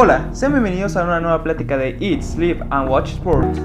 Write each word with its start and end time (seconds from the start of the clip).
Hola, 0.00 0.32
sean 0.32 0.52
bienvenidos 0.52 0.96
a 0.96 1.02
una 1.02 1.18
nueva 1.18 1.42
plática 1.42 1.76
de 1.76 1.96
Eat, 2.00 2.22
Sleep 2.22 2.62
and 2.70 2.88
Watch 2.88 3.14
Sports. 3.14 3.58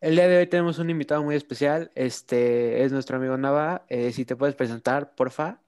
El 0.00 0.16
día 0.16 0.26
de 0.26 0.38
hoy 0.38 0.48
tenemos 0.48 0.80
un 0.80 0.90
invitado 0.90 1.22
muy 1.22 1.36
especial, 1.36 1.92
este 1.94 2.82
es 2.82 2.90
nuestro 2.90 3.18
amigo 3.18 3.36
Nava. 3.36 3.84
Eh, 3.88 4.10
si 4.10 4.24
te 4.24 4.34
puedes 4.34 4.56
presentar, 4.56 5.14
porfa. 5.14 5.62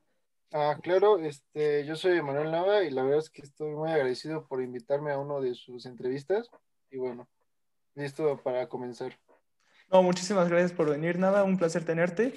Ah, 0.53 0.77
claro, 0.83 1.21
este, 1.21 1.87
yo 1.87 1.95
soy 1.95 2.21
Manuel 2.23 2.51
Nava 2.51 2.83
y 2.83 2.91
la 2.91 3.05
verdad 3.05 3.21
es 3.21 3.30
que 3.30 3.43
estoy 3.43 3.71
muy 3.71 3.89
agradecido 3.89 4.48
por 4.48 4.61
invitarme 4.61 5.12
a 5.12 5.19
uno 5.19 5.41
de 5.41 5.55
sus 5.55 5.87
entrevistas 5.87 6.51
y 6.91 6.96
bueno, 6.96 7.29
listo 7.95 8.41
para 8.43 8.69
comenzar. 8.69 9.17
No, 9.93 10.03
muchísimas 10.03 10.48
gracias 10.48 10.73
por 10.73 10.91
venir, 10.91 11.21
Nava, 11.21 11.45
un 11.45 11.57
placer 11.57 11.85
tenerte 11.85 12.35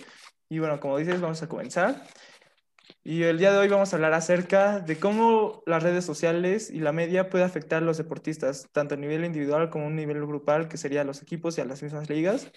y 0.48 0.60
bueno, 0.60 0.80
como 0.80 1.00
dices, 1.00 1.22
vamos 1.22 1.42
a 1.42 1.50
comenzar. 1.50 2.04
Y 3.04 3.24
el 3.24 3.38
día 3.38 3.52
de 3.52 3.58
hoy 3.58 3.68
vamos 3.68 3.92
a 3.92 3.96
hablar 3.96 4.14
acerca 4.14 4.80
de 4.80 5.00
cómo 5.00 5.64
las 5.66 5.82
redes 5.84 6.06
sociales 6.06 6.70
y 6.70 6.80
la 6.80 6.92
media 6.92 7.30
puede 7.30 7.44
afectar 7.44 7.82
a 7.82 7.86
los 7.86 7.98
deportistas, 7.98 8.68
tanto 8.72 8.96
a 8.96 8.98
nivel 8.98 9.26
individual 9.26 9.70
como 9.70 9.88
a 9.88 9.90
nivel 9.90 10.26
grupal, 10.26 10.68
que 10.68 10.78
sería 10.78 11.04
los 11.04 11.22
equipos 11.22 11.58
y 11.58 11.62
a 11.62 11.66
las 11.66 11.82
mismas 11.82 12.10
ligas. 12.10 12.52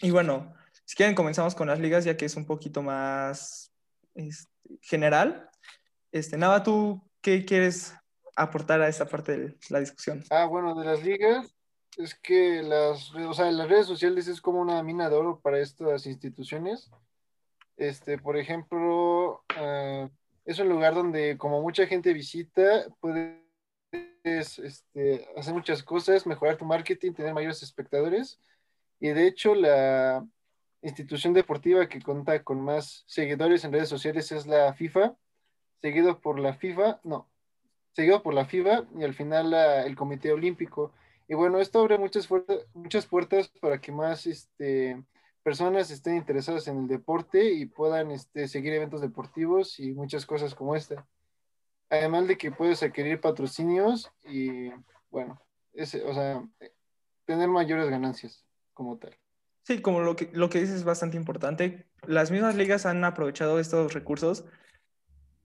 Y 0.00 0.10
bueno, 0.10 0.54
si 0.84 0.96
quieren 0.96 1.14
comenzamos 1.14 1.54
con 1.54 1.68
las 1.68 1.80
ligas, 1.80 2.04
ya 2.04 2.16
que 2.16 2.26
es 2.26 2.36
un 2.36 2.46
poquito 2.46 2.82
más 2.82 3.72
general. 4.82 5.50
Este, 6.12 6.38
Nava, 6.38 6.62
¿tú 6.62 7.02
qué 7.20 7.44
quieres 7.44 7.94
aportar 8.36 8.80
a 8.80 8.88
esta 8.88 9.06
parte 9.06 9.36
de 9.36 9.58
la 9.68 9.80
discusión? 9.80 10.24
Ah, 10.30 10.46
bueno, 10.46 10.74
de 10.74 10.86
las 10.86 11.02
ligas, 11.02 11.54
es 11.96 12.14
que 12.14 12.62
las, 12.62 13.14
o 13.14 13.34
sea, 13.34 13.50
las 13.50 13.68
redes 13.68 13.86
sociales 13.86 14.28
es 14.28 14.40
como 14.40 14.60
una 14.60 14.82
mina 14.82 15.10
de 15.10 15.16
oro 15.16 15.40
para 15.40 15.58
estas 15.58 16.06
instituciones 16.06 16.90
este, 17.76 18.18
por 18.18 18.36
ejemplo, 18.36 19.42
ah, 19.56 20.08
es 20.44 20.58
un 20.58 20.68
lugar 20.68 20.94
donde 20.94 21.36
como 21.38 21.60
mucha 21.60 21.86
gente 21.86 22.12
visita, 22.12 22.86
puedes 23.00 24.58
este, 24.58 25.28
hacer 25.36 25.54
muchas 25.54 25.82
cosas, 25.82 26.26
mejorar 26.26 26.56
tu 26.56 26.64
marketing, 26.64 27.12
tener 27.12 27.34
mayores 27.34 27.62
espectadores. 27.62 28.40
Y 29.00 29.08
de 29.08 29.26
hecho, 29.26 29.54
la 29.54 30.26
institución 30.82 31.34
deportiva 31.34 31.88
que 31.88 32.00
cuenta 32.00 32.42
con 32.42 32.60
más 32.60 33.04
seguidores 33.06 33.64
en 33.64 33.72
redes 33.72 33.88
sociales 33.88 34.30
es 34.32 34.46
la 34.46 34.72
FIFA, 34.74 35.16
seguido 35.80 36.20
por 36.20 36.38
la 36.38 36.54
FIFA, 36.54 37.00
no, 37.04 37.28
seguido 37.92 38.22
por 38.22 38.34
la 38.34 38.44
FIBA 38.44 38.86
y 38.98 39.04
al 39.04 39.14
final 39.14 39.52
el 39.54 39.96
Comité 39.96 40.32
Olímpico. 40.32 40.92
Y 41.28 41.34
bueno, 41.34 41.58
esto 41.58 41.80
abre 41.80 41.98
muchas, 41.98 42.28
muchas 42.74 43.06
puertas 43.06 43.48
para 43.60 43.80
que 43.80 43.90
más 43.90 44.26
este, 44.26 45.02
personas 45.46 45.92
estén 45.92 46.16
interesadas 46.16 46.66
en 46.66 46.76
el 46.76 46.88
deporte 46.88 47.52
y 47.52 47.66
puedan 47.66 48.10
este, 48.10 48.48
seguir 48.48 48.72
eventos 48.72 49.00
deportivos 49.00 49.78
y 49.78 49.92
muchas 49.92 50.26
cosas 50.26 50.56
como 50.56 50.74
esta. 50.74 51.06
Además 51.88 52.26
de 52.26 52.36
que 52.36 52.50
puedes 52.50 52.82
adquirir 52.82 53.20
patrocinios 53.20 54.10
y, 54.24 54.70
bueno, 55.08 55.40
ese, 55.72 56.02
o 56.02 56.12
sea, 56.12 56.44
tener 57.26 57.48
mayores 57.48 57.88
ganancias 57.88 58.44
como 58.74 58.98
tal. 58.98 59.16
Sí, 59.62 59.80
como 59.80 60.00
lo 60.00 60.16
que, 60.16 60.30
lo 60.32 60.50
que 60.50 60.58
dices 60.58 60.78
es 60.78 60.84
bastante 60.84 61.16
importante. 61.16 61.86
Las 62.08 62.32
mismas 62.32 62.56
ligas 62.56 62.84
han 62.84 63.04
aprovechado 63.04 63.60
estos 63.60 63.94
recursos 63.94 64.46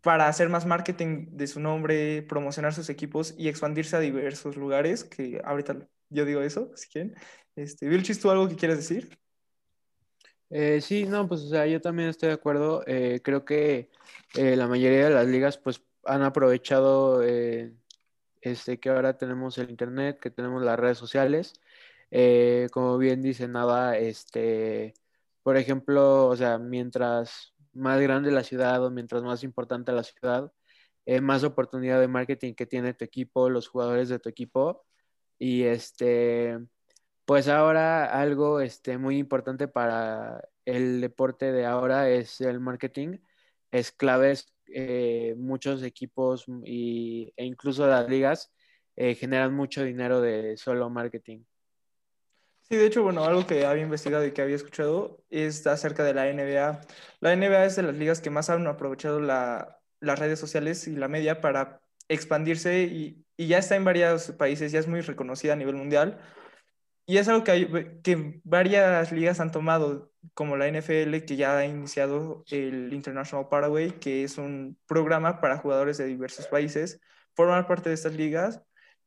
para 0.01 0.27
hacer 0.27 0.49
más 0.49 0.65
marketing 0.65 1.27
de 1.33 1.45
su 1.45 1.59
nombre, 1.59 2.23
promocionar 2.23 2.73
sus 2.73 2.89
equipos 2.89 3.35
y 3.37 3.49
expandirse 3.49 3.97
a 3.97 3.99
diversos 3.99 4.57
lugares, 4.57 5.03
que 5.03 5.39
ahorita 5.43 5.87
yo 6.09 6.25
digo 6.25 6.41
eso, 6.41 6.71
si 6.73 6.89
quieren. 6.89 7.13
Este, 7.55 7.87
Vilchis, 7.87 8.19
¿tú 8.19 8.31
algo 8.31 8.49
que 8.49 8.55
quieres 8.55 8.77
decir? 8.77 9.20
Eh, 10.53 10.81
sí, 10.81 11.05
no, 11.05 11.27
pues 11.29 11.41
o 11.43 11.47
sea, 11.47 11.65
yo 11.65 11.79
también 11.79 12.09
estoy 12.09 12.27
de 12.27 12.35
acuerdo. 12.35 12.83
Eh, 12.85 13.21
creo 13.23 13.45
que 13.45 13.89
eh, 14.35 14.55
la 14.57 14.67
mayoría 14.67 15.05
de 15.05 15.13
las 15.13 15.27
ligas 15.27 15.57
pues 15.57 15.81
han 16.03 16.23
aprovechado 16.23 17.21
este, 18.41 18.79
que 18.79 18.89
ahora 18.89 19.17
tenemos 19.17 19.57
el 19.57 19.69
internet, 19.69 20.19
que 20.19 20.31
tenemos 20.31 20.61
las 20.63 20.79
redes 20.79 20.97
sociales. 20.97 21.53
como 22.71 22.97
bien 22.97 23.21
dice 23.21 23.47
Nava, 23.47 23.97
este, 23.97 24.93
por 25.43 25.57
ejemplo, 25.57 26.27
o 26.27 26.35
sea, 26.35 26.57
mientras 26.57 27.53
más 27.73 28.01
grande 28.01 28.31
la 28.31 28.43
ciudad 28.43 28.83
o 28.85 28.91
mientras 28.91 29.23
más 29.23 29.43
importante 29.43 29.91
la 29.93 30.03
ciudad, 30.03 30.51
más 31.21 31.43
oportunidad 31.43 31.99
de 31.99 32.07
marketing 32.07 32.53
que 32.55 32.65
tiene 32.65 32.93
tu 32.93 33.05
equipo, 33.05 33.49
los 33.49 33.67
jugadores 33.67 34.09
de 34.09 34.19
tu 34.19 34.29
equipo. 34.29 34.85
Y 35.39 35.63
este, 35.63 36.59
pues 37.25 37.47
ahora 37.47 38.05
algo 38.19 38.61
este, 38.61 38.97
muy 38.97 39.17
importante 39.17 39.67
para 39.67 40.41
el 40.65 41.01
deporte 41.01 41.51
de 41.51 41.65
ahora 41.65 42.09
es 42.09 42.41
el 42.41 42.59
marketing. 42.59 43.17
Es 43.71 43.91
clave, 43.91 44.37
eh, 44.67 45.35
muchos 45.37 45.83
equipos 45.83 46.45
y, 46.65 47.33
e 47.37 47.45
incluso 47.45 47.87
las 47.87 48.09
ligas 48.09 48.51
eh, 48.95 49.15
generan 49.15 49.53
mucho 49.53 49.83
dinero 49.83 50.21
de 50.21 50.57
solo 50.57 50.89
marketing. 50.89 51.43
Sí, 52.69 52.77
de 52.77 52.85
hecho, 52.85 53.03
bueno, 53.03 53.23
algo 53.25 53.45
que 53.45 53.65
había 53.65 53.83
investigado 53.83 54.25
y 54.25 54.31
que 54.31 54.41
había 54.41 54.55
escuchado 54.55 55.23
es 55.29 55.67
acerca 55.67 56.03
de 56.03 56.13
la 56.13 56.27
NBA. 56.27 56.81
La 57.19 57.35
NBA 57.35 57.65
es 57.65 57.75
de 57.75 57.83
las 57.83 57.95
ligas 57.95 58.21
que 58.21 58.29
más 58.29 58.49
han 58.49 58.65
aprovechado 58.67 59.19
las 59.19 60.19
redes 60.19 60.39
sociales 60.39 60.87
y 60.87 60.95
la 60.95 61.09
media 61.09 61.41
para 61.41 61.81
expandirse 62.07 62.83
y, 62.83 63.25
y 63.35 63.47
ya 63.47 63.57
está 63.57 63.75
en 63.75 63.83
varios 63.83 64.31
países, 64.31 64.71
ya 64.71 64.79
es 64.79 64.87
muy 64.87 65.01
reconocida 65.01 65.53
a 65.53 65.57
nivel 65.57 65.75
mundial 65.75 66.19
y 67.11 67.17
es 67.17 67.27
algo 67.27 67.43
que, 67.43 67.99
que 68.01 68.39
varias 68.45 69.11
ligas 69.11 69.41
han 69.41 69.51
tomado, 69.51 70.13
como 70.33 70.55
la 70.55 70.69
NFL, 70.69 71.25
que 71.25 71.35
ya 71.35 71.57
ha 71.57 71.65
iniciado 71.65 72.45
el 72.49 72.93
International 72.93 73.49
Paraguay, 73.49 73.91
que 73.99 74.23
es 74.23 74.37
un 74.37 74.79
programa 74.87 75.41
para 75.41 75.57
jugadores 75.57 75.97
de 75.97 76.05
diversos 76.05 76.47
países, 76.47 77.01
formar 77.35 77.67
parte 77.67 77.89
de 77.89 77.95
estas 77.95 78.13
ligas. 78.13 78.61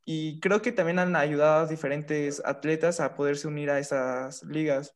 Y 0.05 0.39
creo 0.41 0.61
que 0.61 0.71
también 0.71 0.99
han 0.99 1.17
ayudado 1.17 1.65
a 1.65 1.67
diferentes 1.67 2.43
atletas 2.45 3.01
a 3.01 3.15
poderse 3.15 3.49
unir 3.49 3.71
a 3.71 3.79
esas 3.79 4.43
ligas. 4.43 4.95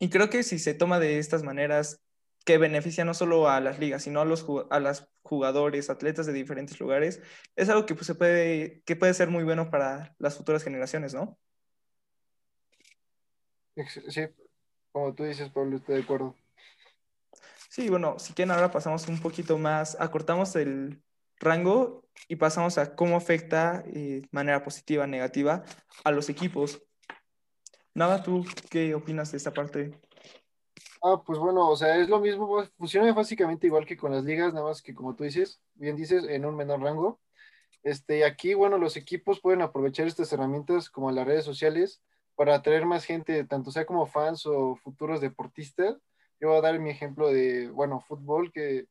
Y 0.00 0.10
creo 0.10 0.28
que 0.28 0.42
si 0.42 0.58
se 0.58 0.74
toma 0.74 0.98
de 0.98 1.20
estas 1.20 1.44
maneras 1.44 2.00
que 2.44 2.58
beneficia 2.58 3.04
no 3.04 3.14
solo 3.14 3.48
a 3.48 3.60
las 3.60 3.78
ligas, 3.78 4.02
sino 4.02 4.20
a 4.20 4.24
los 4.24 4.44
a 4.70 4.80
las 4.80 5.08
jugadores, 5.22 5.90
atletas 5.90 6.26
de 6.26 6.32
diferentes 6.32 6.80
lugares, 6.80 7.22
es 7.54 7.68
algo 7.68 7.86
que, 7.86 7.94
pues, 7.94 8.08
se 8.08 8.16
puede, 8.16 8.82
que 8.84 8.96
puede 8.96 9.14
ser 9.14 9.28
muy 9.28 9.44
bueno 9.44 9.70
para 9.70 10.16
las 10.18 10.36
futuras 10.36 10.64
generaciones, 10.64 11.14
¿no? 11.14 11.38
Sí, 14.08 14.22
como 14.92 15.14
tú 15.14 15.24
dices, 15.24 15.48
Pablo, 15.50 15.76
estoy 15.76 15.96
de 15.96 16.02
acuerdo. 16.02 16.34
Sí, 17.68 17.88
bueno, 17.88 18.18
si 18.18 18.34
quieren 18.34 18.52
ahora 18.52 18.70
pasamos 18.70 19.08
un 19.08 19.18
poquito 19.20 19.56
más, 19.56 19.96
acortamos 19.98 20.54
el 20.56 21.02
rango 21.38 22.04
y 22.28 22.36
pasamos 22.36 22.76
a 22.76 22.94
cómo 22.94 23.16
afecta 23.16 23.82
eh, 23.86 24.20
de 24.20 24.28
manera 24.30 24.62
positiva, 24.62 25.06
negativa 25.06 25.64
a 26.04 26.10
los 26.10 26.28
equipos. 26.28 26.82
Nada, 27.94 28.22
¿tú 28.22 28.44
qué 28.70 28.94
opinas 28.94 29.32
de 29.32 29.38
esta 29.38 29.52
parte? 29.52 29.98
Ah, 31.02 31.22
pues 31.24 31.38
bueno, 31.38 31.68
o 31.68 31.76
sea, 31.76 31.96
es 31.96 32.08
lo 32.08 32.20
mismo, 32.20 32.62
funciona 32.78 33.12
básicamente 33.12 33.66
igual 33.66 33.86
que 33.86 33.96
con 33.96 34.12
las 34.12 34.24
ligas, 34.24 34.52
nada 34.52 34.66
más 34.66 34.82
que 34.82 34.94
como 34.94 35.16
tú 35.16 35.24
dices, 35.24 35.60
bien 35.74 35.96
dices, 35.96 36.24
en 36.28 36.44
un 36.44 36.54
menor 36.54 36.80
rango. 36.80 37.20
Este, 37.82 38.24
aquí, 38.24 38.54
bueno, 38.54 38.78
los 38.78 38.96
equipos 38.96 39.40
pueden 39.40 39.62
aprovechar 39.62 40.06
estas 40.06 40.32
herramientas 40.32 40.88
como 40.88 41.10
las 41.10 41.26
redes 41.26 41.44
sociales 41.44 42.02
para 42.34 42.54
atraer 42.54 42.86
más 42.86 43.04
gente, 43.04 43.44
tanto 43.44 43.70
sea 43.70 43.86
como 43.86 44.06
fans 44.06 44.46
o 44.46 44.76
futuros 44.76 45.20
deportistas. 45.20 45.96
Yo 46.40 46.48
voy 46.48 46.58
a 46.58 46.62
dar 46.62 46.78
mi 46.78 46.90
ejemplo 46.90 47.28
de, 47.28 47.68
bueno, 47.68 48.00
fútbol, 48.00 48.50
que 48.52 48.86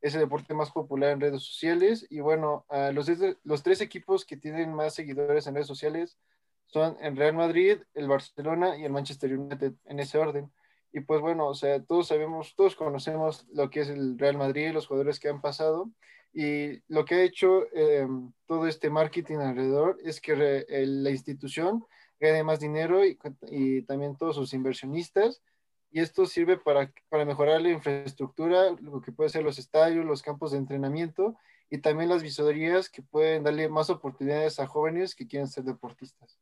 es 0.00 0.14
el 0.14 0.20
deporte 0.20 0.54
más 0.54 0.70
popular 0.70 1.10
en 1.10 1.20
redes 1.20 1.42
sociales. 1.42 2.06
Y 2.10 2.20
bueno, 2.20 2.66
los, 2.92 3.10
los 3.42 3.62
tres 3.62 3.80
equipos 3.80 4.24
que 4.24 4.36
tienen 4.36 4.72
más 4.72 4.94
seguidores 4.94 5.46
en 5.46 5.54
redes 5.54 5.66
sociales 5.66 6.18
son 6.66 6.96
el 7.00 7.16
Real 7.16 7.34
Madrid, 7.34 7.78
el 7.94 8.08
Barcelona 8.08 8.76
y 8.76 8.84
el 8.84 8.92
Manchester 8.92 9.36
United, 9.38 9.74
en 9.84 10.00
ese 10.00 10.18
orden. 10.18 10.52
Y 10.92 11.00
pues 11.00 11.20
bueno, 11.20 11.48
o 11.48 11.54
sea, 11.54 11.82
todos 11.82 12.08
sabemos, 12.08 12.54
todos 12.54 12.76
conocemos 12.76 13.46
lo 13.52 13.68
que 13.68 13.80
es 13.80 13.88
el 13.88 14.18
Real 14.18 14.36
Madrid, 14.36 14.72
los 14.72 14.86
jugadores 14.86 15.18
que 15.18 15.28
han 15.28 15.40
pasado. 15.40 15.90
Y 16.32 16.82
lo 16.88 17.04
que 17.04 17.14
ha 17.14 17.22
hecho 17.22 17.64
em, 17.72 18.32
todo 18.46 18.66
este 18.66 18.90
marketing 18.90 19.38
alrededor 19.38 19.98
es 20.02 20.20
que 20.20 20.64
la 20.68 21.10
institución 21.10 21.84
gane 22.20 22.42
más 22.42 22.60
dinero 22.60 23.04
y, 23.04 23.18
y, 23.50 23.82
también 23.82 24.16
todos 24.16 24.36
sus 24.36 24.54
inversionistas. 24.54 25.42
Y 25.90 26.00
esto 26.00 26.26
sirve 26.26 26.58
para, 26.58 26.92
para 27.08 27.24
mejorar 27.24 27.60
la 27.62 27.70
infraestructura, 27.70 28.72
lo 28.80 29.00
que 29.00 29.12
puede 29.12 29.30
ser 29.30 29.44
los 29.44 29.58
estadios, 29.58 30.04
los 30.04 30.22
campos 30.22 30.52
de 30.52 30.58
entrenamiento 30.58 31.36
y 31.70 31.78
también 31.78 32.08
las 32.08 32.22
visorías 32.22 32.88
que 32.88 33.02
pueden 33.02 33.44
darle 33.44 33.68
más 33.68 33.90
oportunidades 33.90 34.58
a 34.60 34.66
jóvenes 34.66 35.14
que 35.14 35.26
quieren 35.26 35.48
ser 35.48 35.64
deportistas. 35.64 36.38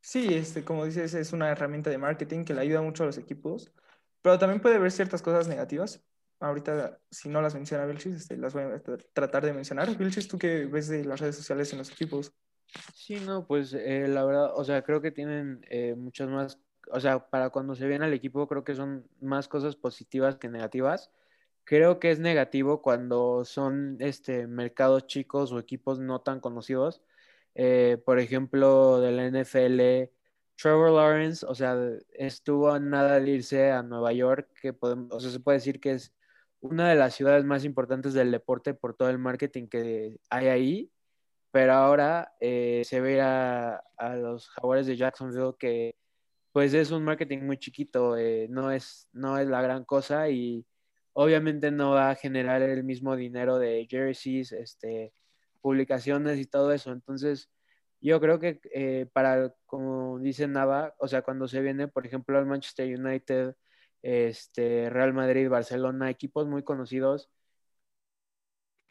Sí, 0.00 0.34
este, 0.34 0.64
como 0.64 0.84
dices, 0.84 1.14
es 1.14 1.32
una 1.32 1.50
herramienta 1.50 1.90
de 1.90 1.98
marketing 1.98 2.44
que 2.44 2.54
le 2.54 2.60
ayuda 2.60 2.80
mucho 2.80 3.02
a 3.02 3.06
los 3.06 3.18
equipos, 3.18 3.72
pero 4.22 4.38
también 4.38 4.60
puede 4.60 4.76
haber 4.76 4.92
ciertas 4.92 5.22
cosas 5.22 5.48
negativas. 5.48 6.02
Ahorita, 6.40 7.00
si 7.10 7.28
no 7.28 7.42
las 7.42 7.54
menciona 7.54 7.84
Vilchis, 7.84 8.14
este, 8.14 8.36
las 8.36 8.54
voy 8.54 8.62
a 8.62 8.80
tratar 9.12 9.44
de 9.44 9.52
mencionar. 9.52 9.96
Vilchis, 9.96 10.28
¿tú 10.28 10.38
qué 10.38 10.66
ves 10.66 10.88
de 10.88 11.04
las 11.04 11.20
redes 11.20 11.36
sociales 11.36 11.72
en 11.72 11.78
los 11.78 11.90
equipos? 11.90 12.32
Sí, 12.92 13.20
no, 13.20 13.46
pues 13.46 13.72
eh, 13.74 14.06
la 14.08 14.24
verdad, 14.24 14.52
o 14.54 14.64
sea, 14.64 14.82
creo 14.82 15.00
que 15.00 15.10
tienen 15.10 15.64
eh, 15.70 15.94
muchas 15.96 16.28
más, 16.28 16.60
o 16.90 17.00
sea, 17.00 17.30
para 17.30 17.50
cuando 17.50 17.74
se 17.74 17.86
viene 17.86 18.04
al 18.04 18.12
equipo, 18.12 18.46
creo 18.46 18.64
que 18.64 18.74
son 18.74 19.08
más 19.20 19.48
cosas 19.48 19.76
positivas 19.76 20.36
que 20.36 20.48
negativas. 20.48 21.10
creo 21.64 22.00
que 22.00 22.10
es 22.12 22.20
negativo 22.20 22.82
cuando 22.82 23.44
son 23.46 23.98
este, 24.00 24.48
mercados 24.48 25.06
chicos 25.08 25.52
o 25.52 25.60
equipos 25.60 26.00
no 26.00 26.22
tan 26.22 26.40
conocidos. 26.40 27.02
Eh, 27.56 28.02
por 28.06 28.20
ejemplo, 28.20 29.00
de 29.00 29.12
la 29.12 29.26
NFL, 29.26 30.12
Trevor 30.56 30.92
Lawrence, 30.92 31.46
o 31.46 31.54
sea, 31.54 31.76
estuvo 32.12 32.70
a 32.72 32.80
nada 32.80 33.20
de 33.20 33.30
irse 33.32 33.70
a 33.72 33.82
Nueva 33.84 34.12
York, 34.14 34.50
que 34.62 34.72
podemos, 34.74 35.12
o 35.12 35.20
sea, 35.20 35.30
se 35.30 35.40
puede 35.40 35.58
decir 35.58 35.80
que 35.80 35.92
es 35.92 36.14
una 36.60 36.88
de 36.90 36.96
las 36.96 37.14
ciudades 37.14 37.44
más 37.44 37.64
importantes 37.64 38.14
del 38.14 38.32
deporte 38.32 38.74
por 38.74 38.94
todo 38.94 39.10
el 39.10 39.18
marketing 39.18 39.68
que 39.68 40.20
hay 40.30 40.48
ahí, 40.48 40.92
pero 41.50 41.72
ahora 41.72 42.34
eh, 42.40 42.82
se 42.84 43.00
ve 43.00 43.20
a, 43.20 43.82
los 44.16 44.48
Jaguares 44.50 44.86
de 44.86 44.96
Jacksonville 44.96 45.54
que 45.58 45.96
pues 46.52 46.74
es 46.74 46.90
un 46.90 47.04
marketing 47.04 47.40
muy 47.40 47.58
chiquito, 47.58 48.16
eh, 48.16 48.46
no, 48.50 48.70
es, 48.72 49.08
no 49.12 49.38
es 49.38 49.46
la 49.48 49.62
gran 49.62 49.84
cosa 49.84 50.28
y 50.30 50.66
obviamente 51.12 51.70
no 51.70 51.90
va 51.92 52.10
a 52.10 52.14
generar 52.14 52.62
el 52.62 52.84
mismo 52.84 53.16
dinero 53.16 53.58
de 53.58 53.86
jerseys, 53.88 54.52
este, 54.52 55.12
publicaciones 55.60 56.38
y 56.38 56.46
todo 56.46 56.72
eso. 56.72 56.92
Entonces, 56.92 57.50
yo 58.00 58.20
creo 58.20 58.38
que 58.40 58.60
eh, 58.72 59.06
para, 59.12 59.54
como 59.66 60.18
dice 60.20 60.48
Nava, 60.48 60.94
o 60.98 61.08
sea, 61.08 61.22
cuando 61.22 61.48
se 61.48 61.60
viene, 61.60 61.88
por 61.88 62.06
ejemplo, 62.06 62.38
al 62.38 62.46
Manchester 62.46 62.98
United, 62.98 63.54
este, 64.02 64.90
Real 64.90 65.12
Madrid, 65.12 65.48
Barcelona, 65.48 66.10
equipos 66.10 66.46
muy 66.46 66.62
conocidos, 66.62 67.30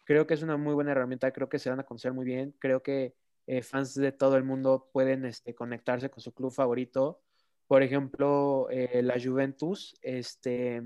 creo 0.08 0.26
que 0.26 0.36
es 0.36 0.42
una 0.42 0.56
muy 0.56 0.74
buena 0.74 0.92
herramienta, 0.92 1.34
creo 1.34 1.50
que 1.50 1.60
se 1.60 1.70
van 1.70 1.82
a 1.82 1.84
conocer 1.84 2.14
muy 2.14 2.26
bien, 2.26 2.56
creo 2.60 2.82
que 2.82 3.14
eh, 3.46 3.62
fans 3.62 3.94
de 3.94 4.14
todo 4.14 4.38
el 4.38 4.46
mundo 4.46 4.90
pueden 4.94 5.26
este, 5.26 5.54
conectarse 5.54 6.10
con 6.10 6.22
su 6.22 6.34
club 6.34 6.50
favorito. 6.50 7.20
Por 7.68 7.84
ejemplo, 7.84 8.70
eh, 8.72 9.02
la 9.04 9.16
Juventus, 9.22 9.96
este, 10.02 10.82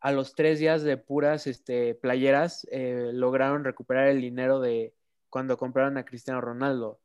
a 0.00 0.10
los 0.10 0.34
tres 0.34 0.58
días 0.58 0.82
de 0.82 0.96
puras 0.96 1.46
este, 1.46 1.94
playeras, 1.94 2.66
eh, 2.70 3.10
lograron 3.12 3.62
recuperar 3.62 4.08
el 4.08 4.22
dinero 4.22 4.58
de 4.58 4.94
cuando 5.28 5.58
compraron 5.58 5.98
a 5.98 6.06
Cristiano 6.06 6.40
Ronaldo. 6.40 6.98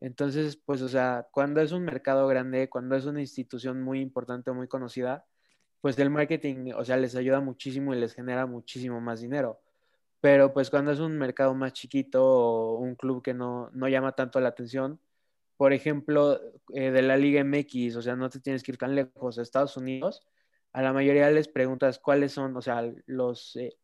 Entonces, 0.00 0.56
pues, 0.56 0.80
o 0.80 0.88
sea, 0.88 1.28
cuando 1.30 1.60
es 1.60 1.72
un 1.72 1.84
mercado 1.84 2.26
grande, 2.26 2.70
cuando 2.70 2.96
es 2.96 3.04
una 3.04 3.20
institución 3.20 3.82
muy 3.82 4.00
importante, 4.00 4.50
muy 4.52 4.66
conocida, 4.66 5.26
pues 5.82 5.98
el 5.98 6.08
marketing, 6.08 6.72
o 6.74 6.84
sea, 6.86 6.96
les 6.96 7.16
ayuda 7.16 7.40
muchísimo 7.40 7.94
y 7.94 8.00
les 8.00 8.14
genera 8.14 8.46
muchísimo 8.46 9.00
más 9.00 9.20
dinero. 9.20 9.61
Pero 10.22 10.52
pues 10.54 10.70
cuando 10.70 10.92
es 10.92 11.00
un 11.00 11.18
mercado 11.18 11.52
más 11.52 11.72
chiquito 11.72 12.24
o 12.24 12.78
un 12.78 12.94
club 12.94 13.22
que 13.24 13.34
no, 13.34 13.70
no 13.72 13.88
llama 13.88 14.12
tanto 14.12 14.38
la 14.40 14.50
atención, 14.50 15.00
por 15.56 15.72
ejemplo, 15.72 16.40
eh, 16.74 16.92
de 16.92 17.02
la 17.02 17.16
Liga 17.16 17.40
MX, 17.40 17.96
o 17.96 18.02
sea, 18.02 18.14
no 18.14 18.30
te 18.30 18.38
tienes 18.38 18.62
que 18.62 18.70
ir 18.70 18.78
tan 18.78 18.94
lejos, 18.94 19.38
a 19.38 19.42
Estados 19.42 19.76
Unidos, 19.76 20.22
a 20.72 20.80
la 20.80 20.92
mayoría 20.92 21.28
les 21.30 21.48
preguntas 21.48 21.98
cuáles 21.98 22.30
son, 22.30 22.56
o 22.56 22.62
sea, 22.62 22.88
los, 23.06 23.56
eh, 23.56 23.76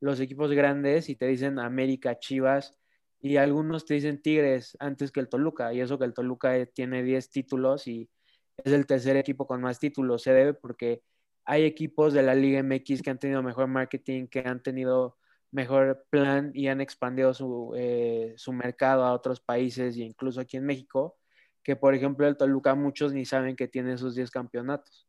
los 0.00 0.18
equipos 0.18 0.50
grandes 0.52 1.08
y 1.08 1.14
te 1.14 1.26
dicen 1.28 1.60
América, 1.60 2.18
Chivas, 2.18 2.74
y 3.20 3.36
algunos 3.36 3.86
te 3.86 3.94
dicen 3.94 4.20
Tigres 4.20 4.76
antes 4.80 5.12
que 5.12 5.20
el 5.20 5.28
Toluca, 5.28 5.72
y 5.72 5.80
eso 5.80 6.00
que 6.00 6.04
el 6.04 6.14
Toluca 6.14 6.56
eh, 6.56 6.66
tiene 6.66 7.04
10 7.04 7.30
títulos 7.30 7.86
y 7.86 8.10
es 8.56 8.72
el 8.72 8.86
tercer 8.86 9.16
equipo 9.16 9.46
con 9.46 9.60
más 9.60 9.78
títulos, 9.78 10.22
se 10.24 10.32
debe 10.32 10.52
porque 10.52 11.02
hay 11.44 11.64
equipos 11.64 12.12
de 12.12 12.24
la 12.24 12.34
Liga 12.34 12.58
MX 12.58 13.02
que 13.02 13.10
han 13.10 13.20
tenido 13.20 13.40
mejor 13.44 13.68
marketing, 13.68 14.26
que 14.26 14.40
han 14.40 14.60
tenido 14.64 15.16
mejor 15.50 16.04
plan 16.10 16.50
y 16.54 16.68
han 16.68 16.80
expandido 16.80 17.32
su, 17.34 17.72
eh, 17.76 18.34
su 18.36 18.52
mercado 18.52 19.04
a 19.04 19.12
otros 19.12 19.40
países 19.40 19.96
e 19.96 20.00
incluso 20.00 20.40
aquí 20.40 20.56
en 20.56 20.66
México, 20.66 21.16
que 21.62 21.76
por 21.76 21.94
ejemplo 21.94 22.26
el 22.26 22.36
Toluca 22.36 22.74
muchos 22.74 23.12
ni 23.12 23.24
saben 23.24 23.56
que 23.56 23.68
tiene 23.68 23.94
esos 23.94 24.14
10 24.14 24.30
campeonatos. 24.30 25.08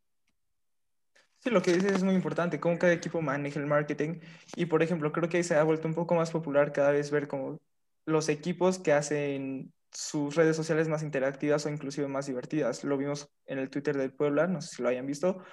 Sí, 1.39 1.51
lo 1.51 1.61
que 1.61 1.73
dices 1.73 1.91
es 1.91 2.03
muy 2.03 2.15
importante, 2.15 2.59
cómo 2.59 2.79
cada 2.79 2.93
equipo 2.93 3.21
maneja 3.21 3.59
el 3.59 3.67
marketing. 3.67 4.19
Y 4.55 4.65
por 4.65 4.81
ejemplo, 4.81 5.11
creo 5.11 5.29
que 5.29 5.43
se 5.43 5.55
ha 5.55 5.63
vuelto 5.63 5.87
un 5.87 5.93
poco 5.93 6.15
más 6.15 6.31
popular 6.31 6.71
cada 6.73 6.91
vez 6.91 7.11
ver 7.11 7.27
como 7.27 7.59
los 8.05 8.27
equipos 8.29 8.79
que 8.79 8.93
hacen 8.93 9.71
sus 9.91 10.35
redes 10.35 10.55
sociales 10.55 10.87
más 10.87 11.03
interactivas 11.03 11.65
o 11.65 11.69
inclusive 11.69 12.07
más 12.07 12.25
divertidas. 12.25 12.83
Lo 12.83 12.97
vimos 12.97 13.29
en 13.45 13.59
el 13.59 13.69
Twitter 13.69 13.97
del 13.97 14.13
Puebla, 14.13 14.47
no 14.47 14.61
sé 14.61 14.75
si 14.75 14.81
lo 14.81 14.89
hayan 14.89 15.05
visto, 15.05 15.43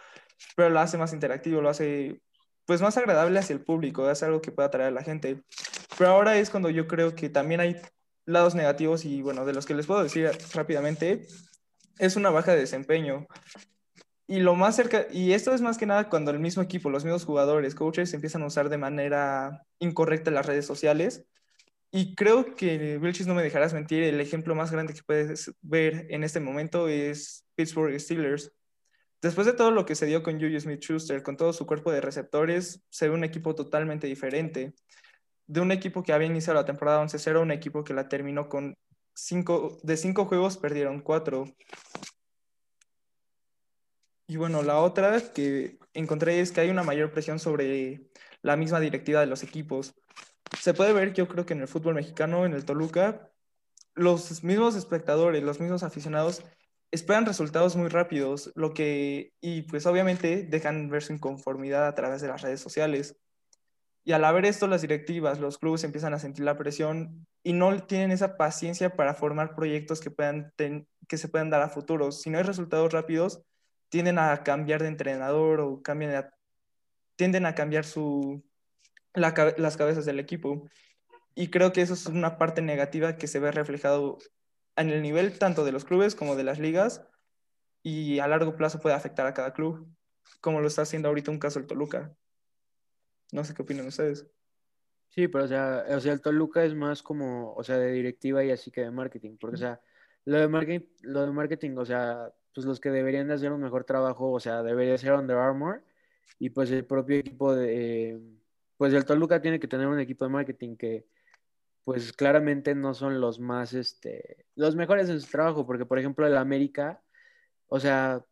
pero 0.56 0.70
lo 0.70 0.80
hace 0.80 0.98
más 0.98 1.12
interactivo, 1.12 1.60
lo 1.60 1.68
hace 1.68 2.20
pues 2.66 2.80
más 2.80 2.96
agradable 2.96 3.38
hacia 3.38 3.54
el 3.54 3.62
público, 3.62 4.10
es 4.10 4.22
algo 4.22 4.40
que 4.40 4.52
pueda 4.52 4.68
atraer 4.68 4.88
a 4.88 4.92
la 4.92 5.02
gente. 5.02 5.42
Pero 5.98 6.10
ahora 6.10 6.36
es 6.38 6.50
cuando 6.50 6.70
yo 6.70 6.86
creo 6.86 7.14
que 7.14 7.28
también 7.28 7.60
hay 7.60 7.76
lados 8.26 8.54
negativos 8.54 9.04
y 9.04 9.22
bueno, 9.22 9.44
de 9.44 9.52
los 9.52 9.66
que 9.66 9.74
les 9.74 9.86
puedo 9.86 10.02
decir 10.02 10.30
rápidamente, 10.54 11.26
es 11.98 12.16
una 12.16 12.30
baja 12.30 12.52
de 12.52 12.60
desempeño. 12.60 13.26
Y 14.26 14.40
lo 14.40 14.54
más 14.54 14.76
cerca, 14.76 15.06
y 15.10 15.32
esto 15.32 15.54
es 15.54 15.60
más 15.60 15.76
que 15.76 15.84
nada 15.86 16.08
cuando 16.08 16.30
el 16.30 16.38
mismo 16.38 16.62
equipo, 16.62 16.88
los 16.88 17.04
mismos 17.04 17.24
jugadores, 17.26 17.74
coaches, 17.74 18.14
empiezan 18.14 18.42
a 18.42 18.46
usar 18.46 18.70
de 18.70 18.78
manera 18.78 19.62
incorrecta 19.78 20.30
las 20.30 20.46
redes 20.46 20.66
sociales. 20.66 21.26
Y 21.90 22.14
creo 22.14 22.56
que, 22.56 22.98
Vilchis, 22.98 23.26
no 23.26 23.34
me 23.34 23.42
dejarás 23.42 23.74
mentir, 23.74 24.02
el 24.02 24.20
ejemplo 24.20 24.54
más 24.54 24.72
grande 24.72 24.94
que 24.94 25.02
puedes 25.02 25.52
ver 25.60 26.06
en 26.10 26.24
este 26.24 26.40
momento 26.40 26.88
es 26.88 27.44
Pittsburgh 27.54 28.00
Steelers. 28.00 28.50
Después 29.24 29.46
de 29.46 29.54
todo 29.54 29.70
lo 29.70 29.86
que 29.86 29.94
se 29.94 30.04
dio 30.04 30.22
con 30.22 30.38
Juju 30.38 30.60
Smith-Schuster, 30.60 31.22
con 31.22 31.38
todo 31.38 31.54
su 31.54 31.64
cuerpo 31.64 31.90
de 31.90 32.02
receptores, 32.02 32.84
se 32.90 33.08
ve 33.08 33.14
un 33.14 33.24
equipo 33.24 33.54
totalmente 33.54 34.06
diferente. 34.06 34.74
De 35.46 35.62
un 35.62 35.72
equipo 35.72 36.02
que 36.02 36.12
había 36.12 36.26
iniciado 36.26 36.60
la 36.60 36.66
temporada 36.66 37.02
11-0, 37.02 37.40
un 37.40 37.50
equipo 37.50 37.84
que 37.84 37.94
la 37.94 38.06
terminó 38.06 38.50
con 38.50 38.76
cinco, 39.14 39.78
de 39.82 39.96
cinco 39.96 40.26
juegos, 40.26 40.58
perdieron 40.58 41.00
cuatro. 41.00 41.46
Y 44.26 44.36
bueno, 44.36 44.62
la 44.62 44.78
otra 44.80 45.18
que 45.32 45.78
encontré 45.94 46.40
es 46.40 46.52
que 46.52 46.60
hay 46.60 46.68
una 46.68 46.82
mayor 46.82 47.10
presión 47.10 47.38
sobre 47.38 48.02
la 48.42 48.56
misma 48.56 48.78
directiva 48.78 49.20
de 49.20 49.26
los 49.26 49.42
equipos. 49.42 49.94
Se 50.60 50.74
puede 50.74 50.92
ver, 50.92 51.14
yo 51.14 51.28
creo 51.28 51.46
que 51.46 51.54
en 51.54 51.62
el 51.62 51.68
fútbol 51.68 51.94
mexicano, 51.94 52.44
en 52.44 52.52
el 52.52 52.66
Toluca, 52.66 53.30
los 53.94 54.44
mismos 54.44 54.76
espectadores, 54.76 55.42
los 55.42 55.60
mismos 55.60 55.82
aficionados 55.82 56.44
esperan 56.94 57.26
resultados 57.26 57.76
muy 57.76 57.88
rápidos, 57.88 58.52
lo 58.54 58.72
que, 58.72 59.32
y 59.40 59.62
pues 59.62 59.84
obviamente 59.86 60.44
dejan 60.44 60.88
ver 60.88 61.02
su 61.02 61.12
inconformidad 61.12 61.86
a 61.86 61.94
través 61.94 62.22
de 62.22 62.28
las 62.28 62.42
redes 62.42 62.60
sociales. 62.60 63.16
Y 64.04 64.12
al 64.12 64.24
haber 64.24 64.44
esto, 64.46 64.66
las 64.66 64.82
directivas, 64.82 65.40
los 65.40 65.58
clubes 65.58 65.82
empiezan 65.82 66.14
a 66.14 66.18
sentir 66.18 66.44
la 66.44 66.56
presión 66.56 67.26
y 67.42 67.52
no 67.52 67.84
tienen 67.84 68.12
esa 68.12 68.36
paciencia 68.36 68.96
para 68.96 69.14
formar 69.14 69.54
proyectos 69.54 70.00
que, 70.00 70.10
puedan 70.10 70.52
que 70.56 71.16
se 71.16 71.28
puedan 71.28 71.50
dar 71.50 71.62
a 71.62 71.68
futuros. 71.68 72.20
Si 72.22 72.30
no 72.30 72.38
hay 72.38 72.44
resultados 72.44 72.92
rápidos, 72.92 73.42
tienden 73.88 74.18
a 74.18 74.42
cambiar 74.42 74.82
de 74.82 74.88
entrenador 74.88 75.60
o 75.60 75.82
cambian 75.82 76.30
tienden 77.16 77.46
a 77.46 77.54
cambiar 77.54 77.84
su, 77.84 78.44
las 79.14 79.76
cabezas 79.76 80.04
del 80.04 80.20
equipo. 80.20 80.68
Y 81.34 81.48
creo 81.48 81.72
que 81.72 81.82
eso 81.82 81.94
es 81.94 82.06
una 82.06 82.38
parte 82.38 82.62
negativa 82.62 83.16
que 83.16 83.26
se 83.26 83.40
ve 83.40 83.50
reflejado 83.50 84.18
en 84.76 84.90
el 84.90 85.02
nivel 85.02 85.38
tanto 85.38 85.64
de 85.64 85.72
los 85.72 85.84
clubes 85.84 86.14
como 86.14 86.36
de 86.36 86.44
las 86.44 86.58
ligas 86.58 87.06
y 87.82 88.18
a 88.18 88.28
largo 88.28 88.56
plazo 88.56 88.80
puede 88.80 88.94
afectar 88.94 89.26
a 89.26 89.34
cada 89.34 89.52
club, 89.52 89.86
como 90.40 90.60
lo 90.60 90.66
está 90.66 90.82
haciendo 90.82 91.08
ahorita 91.08 91.30
un 91.30 91.38
caso 91.38 91.58
el 91.58 91.66
Toluca. 91.66 92.14
No 93.32 93.44
sé 93.44 93.54
qué 93.54 93.62
opinan 93.62 93.86
ustedes. 93.86 94.26
Sí, 95.10 95.28
pero 95.28 95.44
o 95.44 95.48
sea, 95.48 95.84
o 95.88 96.00
sea, 96.00 96.12
el 96.12 96.20
Toluca 96.20 96.64
es 96.64 96.74
más 96.74 97.02
como, 97.02 97.54
o 97.54 97.62
sea, 97.62 97.78
de 97.78 97.92
directiva 97.92 98.42
y 98.44 98.50
así 98.50 98.70
que 98.70 98.80
de 98.80 98.90
marketing, 98.90 99.36
porque 99.38 99.54
o 99.54 99.58
sea, 99.58 99.80
lo 100.24 100.38
de 100.38 100.48
marketing, 100.48 100.86
lo 101.02 101.24
de 101.24 101.30
marketing, 101.32 101.76
o 101.76 101.84
sea, 101.84 102.32
pues 102.54 102.66
los 102.66 102.80
que 102.80 102.90
deberían 102.90 103.28
de 103.28 103.34
hacer 103.34 103.52
un 103.52 103.60
mejor 103.60 103.84
trabajo, 103.84 104.32
o 104.32 104.40
sea, 104.40 104.62
debería 104.62 104.98
ser 104.98 105.12
Under 105.12 105.36
Armour 105.36 105.84
y 106.38 106.50
pues 106.50 106.70
el 106.70 106.84
propio 106.84 107.18
equipo 107.18 107.54
de, 107.54 108.20
pues 108.76 108.92
el 108.92 109.04
Toluca 109.04 109.40
tiene 109.40 109.60
que 109.60 109.68
tener 109.68 109.86
un 109.86 110.00
equipo 110.00 110.24
de 110.24 110.30
marketing 110.30 110.76
que 110.76 111.06
pues 111.84 112.12
claramente 112.12 112.74
no 112.74 112.94
son 112.94 113.20
los 113.20 113.40
más, 113.40 113.74
este, 113.74 114.46
los 114.54 114.76
mejores 114.76 115.08
en 115.10 115.20
su 115.20 115.30
trabajo, 115.30 115.66
porque 115.66 115.86
por 115.86 115.98
ejemplo 115.98 116.26
el 116.26 116.36
América, 116.36 117.02
o 117.68 117.80
sea, 117.80 118.24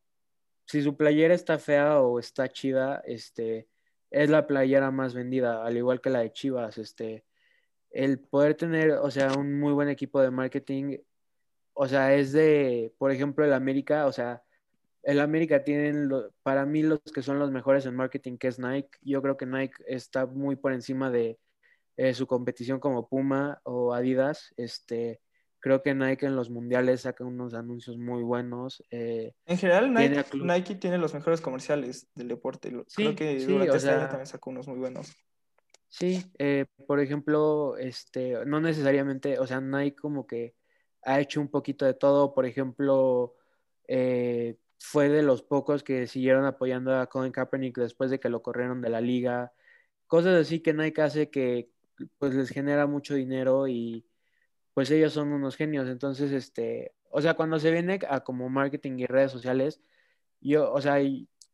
si 0.66 0.82
su 0.82 0.96
playera 0.96 1.34
está 1.34 1.58
fea 1.58 2.00
o 2.00 2.18
está 2.18 2.48
chida, 2.48 3.02
este, 3.06 3.68
es 4.10 4.30
la 4.30 4.46
playera 4.46 4.90
más 4.90 5.14
vendida, 5.14 5.64
al 5.64 5.76
igual 5.76 6.00
que 6.00 6.10
la 6.10 6.20
de 6.20 6.32
Chivas, 6.32 6.78
este, 6.78 7.24
el 7.90 8.20
poder 8.20 8.54
tener, 8.56 8.92
o 8.92 9.10
sea, 9.10 9.32
un 9.34 9.58
muy 9.60 9.72
buen 9.72 9.88
equipo 9.88 10.20
de 10.20 10.30
marketing 10.30 10.98
o 11.74 11.88
sea, 11.88 12.14
es 12.14 12.32
de, 12.32 12.94
por 12.98 13.10
ejemplo, 13.12 13.44
el 13.44 13.52
América, 13.52 14.06
o 14.06 14.12
sea, 14.12 14.42
el 15.02 15.20
América 15.20 15.64
tienen, 15.64 16.10
para 16.42 16.66
mí, 16.66 16.82
los 16.82 17.00
que 17.14 17.22
son 17.22 17.38
los 17.38 17.50
mejores 17.50 17.86
en 17.86 17.96
marketing, 17.96 18.36
que 18.38 18.48
es 18.48 18.58
Nike. 18.58 18.98
Yo 19.02 19.22
creo 19.22 19.36
que 19.36 19.46
Nike 19.46 19.82
está 19.86 20.26
muy 20.26 20.56
por 20.56 20.72
encima 20.72 21.10
de 21.10 21.38
eh, 21.96 22.14
su 22.14 22.26
competición 22.26 22.80
como 22.80 23.08
Puma 23.08 23.60
o 23.64 23.92
Adidas. 23.92 24.52
Este, 24.56 25.20
creo 25.60 25.82
que 25.82 25.94
Nike 25.94 26.26
en 26.26 26.36
los 26.36 26.50
mundiales 26.50 27.02
saca 27.02 27.24
unos 27.24 27.54
anuncios 27.54 27.98
muy 27.98 28.22
buenos. 28.22 28.82
Eh, 28.90 29.34
en 29.46 29.58
general, 29.58 29.92
Nike, 29.92 30.74
tiene 30.76 30.98
los 30.98 31.14
mejores 31.14 31.40
comerciales 31.40 32.08
del 32.14 32.28
deporte. 32.28 32.70
creo 32.94 33.14
que 33.14 33.44
durante 33.44 33.76
este 33.76 33.90
año 33.90 34.08
también 34.08 34.26
sacó 34.26 34.50
unos 34.50 34.66
muy 34.66 34.78
buenos. 34.78 35.14
Sí, 35.88 36.24
eh, 36.38 36.64
por 36.86 37.00
ejemplo, 37.00 37.76
este, 37.76 38.46
no 38.46 38.60
necesariamente, 38.60 39.38
o 39.38 39.46
sea, 39.46 39.60
Nike 39.60 39.96
como 39.96 40.26
que 40.26 40.54
ha 41.04 41.20
hecho 41.20 41.40
un 41.40 41.48
poquito 41.48 41.84
de 41.84 41.92
todo. 41.92 42.32
Por 42.32 42.46
ejemplo, 42.46 43.34
fue 44.82 45.08
de 45.08 45.22
los 45.22 45.42
pocos 45.42 45.82
que 45.82 46.06
siguieron 46.06 46.46
apoyando 46.46 46.98
a 46.98 47.06
Colin 47.06 47.30
Kaepernick 47.30 47.76
después 47.78 48.10
de 48.10 48.18
que 48.18 48.28
lo 48.28 48.42
corrieron 48.42 48.80
de 48.80 48.88
la 48.88 49.00
liga. 49.00 49.52
cosas 50.06 50.34
así 50.40 50.60
que 50.60 50.74
Nike 50.74 51.02
hace 51.02 51.30
que 51.30 51.71
pues 52.18 52.34
les 52.34 52.50
genera 52.50 52.86
mucho 52.86 53.14
dinero 53.14 53.68
y 53.68 54.06
pues 54.74 54.90
ellos 54.90 55.12
son 55.12 55.32
unos 55.32 55.56
genios. 55.56 55.88
Entonces, 55.88 56.32
este, 56.32 56.94
o 57.10 57.20
sea, 57.20 57.34
cuando 57.34 57.58
se 57.58 57.70
viene 57.70 58.00
a 58.08 58.20
como 58.20 58.48
marketing 58.48 58.98
y 58.98 59.06
redes 59.06 59.32
sociales, 59.32 59.80
yo, 60.40 60.72
o 60.72 60.80
sea, 60.80 60.96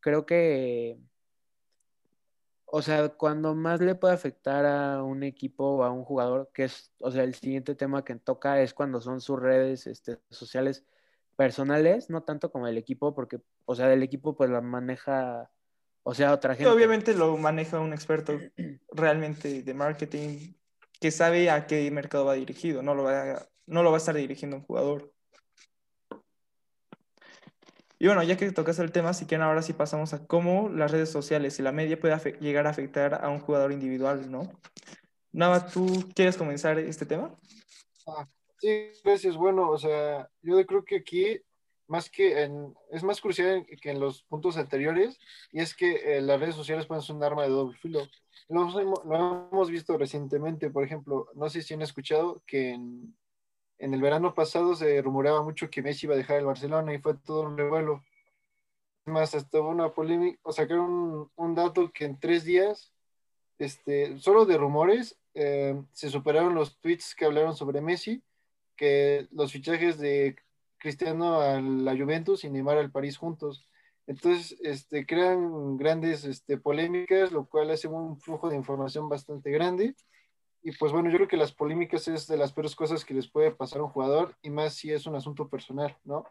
creo 0.00 0.26
que, 0.26 0.99
o 2.66 2.83
sea, 2.83 3.09
cuando 3.11 3.54
más 3.54 3.80
le 3.80 3.95
puede 3.95 4.14
afectar 4.14 4.66
a 4.66 5.02
un 5.02 5.23
equipo 5.23 5.64
o 5.64 5.83
a 5.85 5.90
un 5.90 6.04
jugador, 6.04 6.50
que 6.52 6.64
es, 6.64 6.92
o 7.00 7.11
sea, 7.11 7.25
el 7.25 7.35
siguiente 7.35 7.75
tema 7.75 8.04
que 8.04 8.14
toca 8.16 8.61
es 8.62 8.75
cuando 8.75 9.00
son 9.00 9.21
sus 9.21 9.40
redes 9.40 9.87
este, 9.87 10.21
sociales 10.30 10.85
personales, 11.37 12.11
no 12.11 12.23
tanto 12.25 12.50
como 12.52 12.66
el 12.66 12.78
equipo, 12.78 13.14
porque, 13.14 13.40
o 13.64 13.75
sea, 13.75 13.88
del 13.88 14.02
equipo 14.02 14.37
pues 14.37 14.50
la 14.50 14.61
maneja, 14.61 15.50
o 16.09 16.15
sea, 16.15 16.33
otra 16.33 16.55
gente. 16.55 16.71
obviamente 16.71 17.12
lo 17.12 17.37
maneja 17.37 17.79
un 17.79 17.93
experto 17.93 18.41
realmente 18.91 19.62
de 19.62 19.75
marketing 19.75 20.55
que 20.99 21.11
sabe 21.11 21.50
a 21.50 21.67
qué 21.67 21.91
mercado 21.91 22.25
va 22.25 22.33
dirigido, 22.33 22.83
no 22.83 22.95
lo 22.95 23.03
va 23.03 23.47
no 23.67 23.83
lo 23.83 23.91
va 23.91 23.99
a 23.99 23.99
estar 23.99 24.15
dirigiendo 24.15 24.57
un 24.57 24.62
jugador. 24.62 25.12
Y 27.99 28.07
bueno, 28.07 28.23
ya 28.23 28.38
que 28.38 28.50
tocas 28.53 28.79
el 28.79 28.91
tema, 28.91 29.12
si 29.12 29.27
quieren 29.27 29.47
ahora 29.47 29.61
sí 29.61 29.75
pasamos 29.75 30.15
a 30.15 30.27
cómo 30.27 30.71
las 30.71 30.93
redes 30.93 31.11
sociales 31.11 31.59
y 31.59 31.62
la 31.62 31.73
media 31.73 32.00
puede 32.00 32.17
llegar 32.41 32.67
a 32.67 32.71
afectar 32.71 33.23
a 33.23 33.29
un 33.29 33.41
jugador 33.41 33.71
individual, 33.73 34.31
¿no? 34.31 34.50
Nava, 35.31 35.67
¿tú 35.67 36.09
quieres 36.15 36.38
comenzar 36.38 36.79
este 36.79 37.05
tema? 37.05 37.37
Ah, 38.07 38.27
sí, 38.57 38.93
gracias. 39.05 39.37
Bueno, 39.37 39.69
o 39.69 39.77
sea, 39.77 40.27
yo 40.41 40.65
creo 40.65 40.83
que 40.83 40.97
aquí, 40.97 41.38
más 41.88 42.11
que 42.11 42.42
en, 42.42 42.75
es 42.92 43.02
más 43.02 43.21
crucial 43.21 43.66
que 43.80 43.90
en 43.90 43.99
los 43.99 44.23
puntos 44.23 44.57
anteriores, 44.57 45.18
y 45.52 45.61
es 45.61 45.75
que 45.75 46.18
eh, 46.18 46.21
las 46.21 46.38
redes 46.38 46.54
sociales 46.54 46.87
pueden 46.87 47.02
ser 47.02 47.16
un 47.16 47.25
arma 47.25 47.42
de 47.42 47.49
doble 47.49 47.76
filo. 47.78 48.07
Lo, 48.49 48.68
lo, 48.71 49.49
hemos 49.50 49.71
visto 49.71 49.97
recientemente, 49.99 50.71
por 50.71 50.85
ejemplo, 50.85 51.28
no 51.35 51.49
sé 51.49 51.62
si 51.62 51.75
han 51.75 51.83
escuchado 51.83 52.42
que 52.47 52.71
en, 52.71 53.16
en 53.78 53.95
el 53.95 54.02
verano 54.02 54.35
pasado 54.35 54.75
se 54.75 55.00
rumoreaba 55.02 55.42
mucho 55.42 55.71
que 55.71 55.83
Messi 55.83 56.07
iba 56.07 56.14
a 56.14 56.18
dejar 56.18 56.38
el 56.38 56.47
Barcelona 56.47 56.95
y 56.95 56.99
fue 56.99 57.14
todo 57.16 57.42
un 57.42 57.57
revuelo. 57.57 58.04
Más, 59.07 59.35
hasta 59.35 59.61
una 59.62 59.95
polémica, 59.95 60.38
o 60.42 60.52
sacaron 60.52 61.30
un, 61.35 61.54
dato 61.54 61.90
que 61.92 62.04
en 62.04 62.21
tres 62.21 62.45
días, 62.45 62.92
este, 63.59 64.18
solo 64.18 64.45
de 64.45 64.59
rumores, 64.59 65.18
eh, 65.33 65.80
se 65.92 66.11
superaron 66.11 66.54
los 66.54 66.78
tweets 66.80 67.14
que 67.14 67.25
hablaron 67.25 67.57
sobre 67.57 67.80
Messi, 67.80 68.23
que 68.76 69.26
los 69.33 69.52
fichajes 69.52 69.99
de 69.99 70.37
Cristiano 70.79 71.41
a 71.41 71.61
la 71.61 71.97
Juventus 71.97 72.45
y 72.45 72.51
Neymar 72.51 72.79
al 72.79 72.91
París 72.91 73.19
juntos. 73.19 73.69
Entonces, 74.07 74.59
este, 74.63 75.05
crean 75.05 75.77
grandes 75.77 76.25
este, 76.25 76.57
polémicas, 76.57 77.31
lo 77.33 77.47
cual 77.47 77.71
hace 77.71 77.89
un 77.89 78.19
flujo 78.19 78.49
de 78.49 78.57
información 78.57 79.09
bastante 79.09 79.51
grande 79.51 79.95
y 80.63 80.73
pues 80.73 80.93
bueno, 80.93 81.11
yo 81.11 81.17
creo 81.17 81.29
que 81.29 81.37
las 81.37 81.53
polémicas 81.53 82.09
es 82.09 82.27
de 82.27 82.37
las 82.37 82.53
peores 82.53 82.75
cosas 82.75 83.05
que 83.05 83.15
les 83.15 83.31
puede 83.31 83.53
pasar 83.53 83.81
a 83.81 83.85
un 83.85 83.91
jugador, 83.91 84.37
y 84.43 84.51
más 84.51 84.75
si 84.75 84.93
es 84.93 85.07
un 85.07 85.15
asunto 85.15 85.49
personal, 85.49 85.97
¿no? 86.05 86.25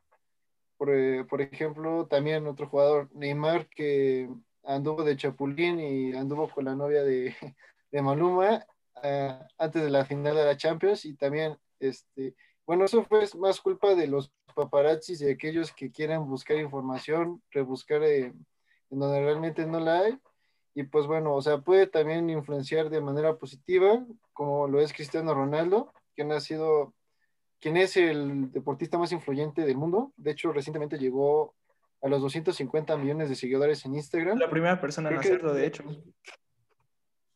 Por, 0.78 0.92
eh, 0.94 1.26
por 1.26 1.42
ejemplo, 1.42 2.08
también 2.08 2.46
otro 2.46 2.68
jugador, 2.68 3.10
Neymar, 3.14 3.68
que 3.70 4.30
anduvo 4.64 5.04
de 5.04 5.16
Chapulín 5.16 5.80
y 5.80 6.14
anduvo 6.14 6.50
con 6.50 6.66
la 6.66 6.76
novia 6.76 7.04
de, 7.04 7.36
de 7.92 8.02
Maluma 8.02 8.66
uh, 8.98 9.46
antes 9.58 9.84
de 9.84 9.90
la 9.90 10.06
final 10.06 10.36
de 10.36 10.46
la 10.46 10.58
Champions, 10.58 11.06
y 11.06 11.16
también, 11.16 11.58
este, 11.80 12.36
bueno, 12.66 12.86
eso 12.86 13.04
fue 13.06 13.26
más 13.40 13.62
culpa 13.62 13.96
de 13.96 14.08
los 14.08 14.32
paparazzis, 14.58 15.20
de 15.20 15.32
aquellos 15.32 15.72
que 15.72 15.92
quieren 15.92 16.28
buscar 16.28 16.58
información, 16.58 17.42
rebuscar 17.52 18.04
eh, 18.04 18.34
en 18.90 19.00
donde 19.00 19.22
realmente 19.22 19.66
no 19.68 19.80
la 19.80 20.00
hay, 20.00 20.20
y 20.74 20.84
pues 20.84 21.06
bueno, 21.06 21.36
o 21.36 21.42
sea, 21.42 21.60
puede 21.60 21.88
también 21.88 22.30
influenciar 22.30 22.90
de 22.90 23.02
manera 23.02 23.38
positiva, 23.38 24.06
como 24.34 24.68
lo 24.68 24.82
es 24.82 24.94
Cristiano 24.94 25.34
Ronaldo, 25.34 25.94
quien 26.16 26.32
ha 26.32 26.40
sido, 26.40 26.94
quien 27.60 27.78
es 27.78 27.98
el 27.98 28.52
deportista 28.52 28.98
más 28.98 29.12
influyente 29.12 29.66
del 29.66 29.78
mundo. 29.78 30.14
De 30.18 30.32
hecho, 30.32 30.52
recientemente 30.52 30.98
llegó 30.98 31.56
a 32.02 32.08
los 32.08 32.22
250 32.22 32.96
millones 32.98 33.30
de 33.30 33.36
seguidores 33.36 33.86
en 33.86 33.96
Instagram. 33.96 34.38
La 34.38 34.50
primera 34.50 34.80
persona 34.80 35.10
en 35.10 35.18
hacerlo, 35.18 35.54
de 35.54 35.66
hecho. 35.66 35.84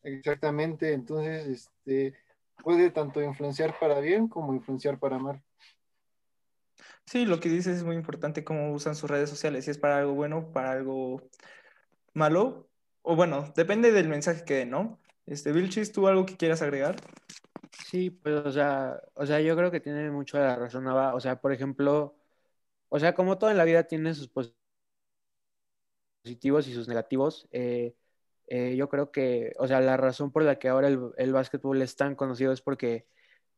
Exactamente, 0.04 0.94
entonces, 0.94 1.48
este, 1.48 2.14
puede 2.64 2.92
tanto 2.92 3.22
influenciar 3.22 3.78
para 3.80 4.00
bien 4.00 4.28
como 4.28 4.54
influenciar 4.54 5.00
para 5.00 5.18
mal. 5.18 5.42
Sí, 7.06 7.26
lo 7.26 7.40
que 7.40 7.50
dices 7.50 7.78
es 7.78 7.84
muy 7.84 7.96
importante 7.96 8.44
cómo 8.44 8.72
usan 8.74 8.96
sus 8.96 9.10
redes 9.10 9.30
sociales, 9.30 9.66
si 9.66 9.72
es 9.72 9.78
para 9.78 9.98
algo 10.00 10.14
bueno, 10.14 10.52
para 10.52 10.72
algo 10.72 11.22
malo, 12.14 12.70
o 13.02 13.16
bueno, 13.16 13.54
depende 13.56 13.92
del 13.92 14.10
mensaje 14.10 14.46
que 14.46 14.56
den, 14.56 14.72
¿no? 14.72 15.00
Este, 15.26 15.52
Vilchis, 15.52 15.92
¿tú 15.94 16.08
algo 16.08 16.26
que 16.26 16.38
quieras 16.38 16.62
agregar? 16.62 16.96
Sí, 17.90 18.10
pues, 18.12 18.36
o 18.46 18.52
sea, 18.52 19.02
o 19.16 19.26
sea, 19.26 19.42
yo 19.42 19.56
creo 19.56 19.72
que 19.72 19.80
tiene 19.82 20.10
mucho 20.12 20.38
la 20.40 20.56
razón, 20.56 20.88
O 20.88 21.20
sea, 21.20 21.42
por 21.42 21.52
ejemplo, 21.54 22.16
o 22.90 23.00
sea, 23.00 23.14
como 23.16 23.38
todo 23.38 23.52
en 23.52 23.58
la 23.58 23.66
vida 23.66 23.86
tiene 23.86 24.14
sus 24.14 24.30
positivos 26.24 26.68
y 26.68 26.74
sus 26.74 26.88
negativos, 26.88 27.48
eh, 27.52 27.96
eh, 28.48 28.76
yo 28.76 28.90
creo 28.90 29.12
que, 29.12 29.54
o 29.58 29.68
sea, 29.68 29.82
la 29.82 29.98
razón 29.98 30.32
por 30.32 30.44
la 30.44 30.60
que 30.60 30.70
ahora 30.70 30.88
el, 30.88 31.00
el 31.18 31.34
básquetbol 31.34 31.82
es 31.82 31.96
tan 31.96 32.16
conocido 32.16 32.52
es 32.54 32.62
porque, 32.62 33.08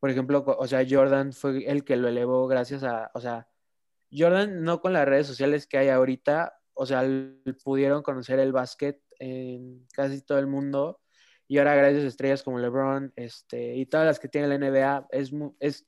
por 0.03 0.09
ejemplo, 0.09 0.43
o 0.45 0.67
sea, 0.67 0.85
Jordan 0.85 1.31
fue 1.31 1.63
el 1.65 1.85
que 1.85 1.95
lo 1.95 2.09
elevó 2.09 2.45
gracias 2.45 2.83
a, 2.83 3.09
o 3.13 3.21
sea, 3.21 3.47
Jordan 4.11 4.61
no 4.61 4.81
con 4.81 4.91
las 4.91 5.07
redes 5.07 5.27
sociales 5.27 5.65
que 5.65 5.77
hay 5.77 5.87
ahorita, 5.87 6.59
o 6.73 6.85
sea, 6.85 7.07
pudieron 7.63 8.03
conocer 8.03 8.37
el 8.39 8.51
básquet 8.51 9.01
en 9.17 9.87
casi 9.93 10.21
todo 10.21 10.39
el 10.39 10.47
mundo. 10.47 10.99
Y 11.47 11.57
ahora 11.57 11.75
gracias 11.75 12.03
a 12.03 12.07
estrellas 12.07 12.43
como 12.43 12.59
LeBron 12.59 13.13
este, 13.15 13.77
y 13.77 13.85
todas 13.85 14.05
las 14.05 14.19
que 14.19 14.27
tiene 14.27 14.49
la 14.49 14.57
NBA, 14.57 15.07
es 15.09 15.31
muy, 15.31 15.51
es 15.61 15.87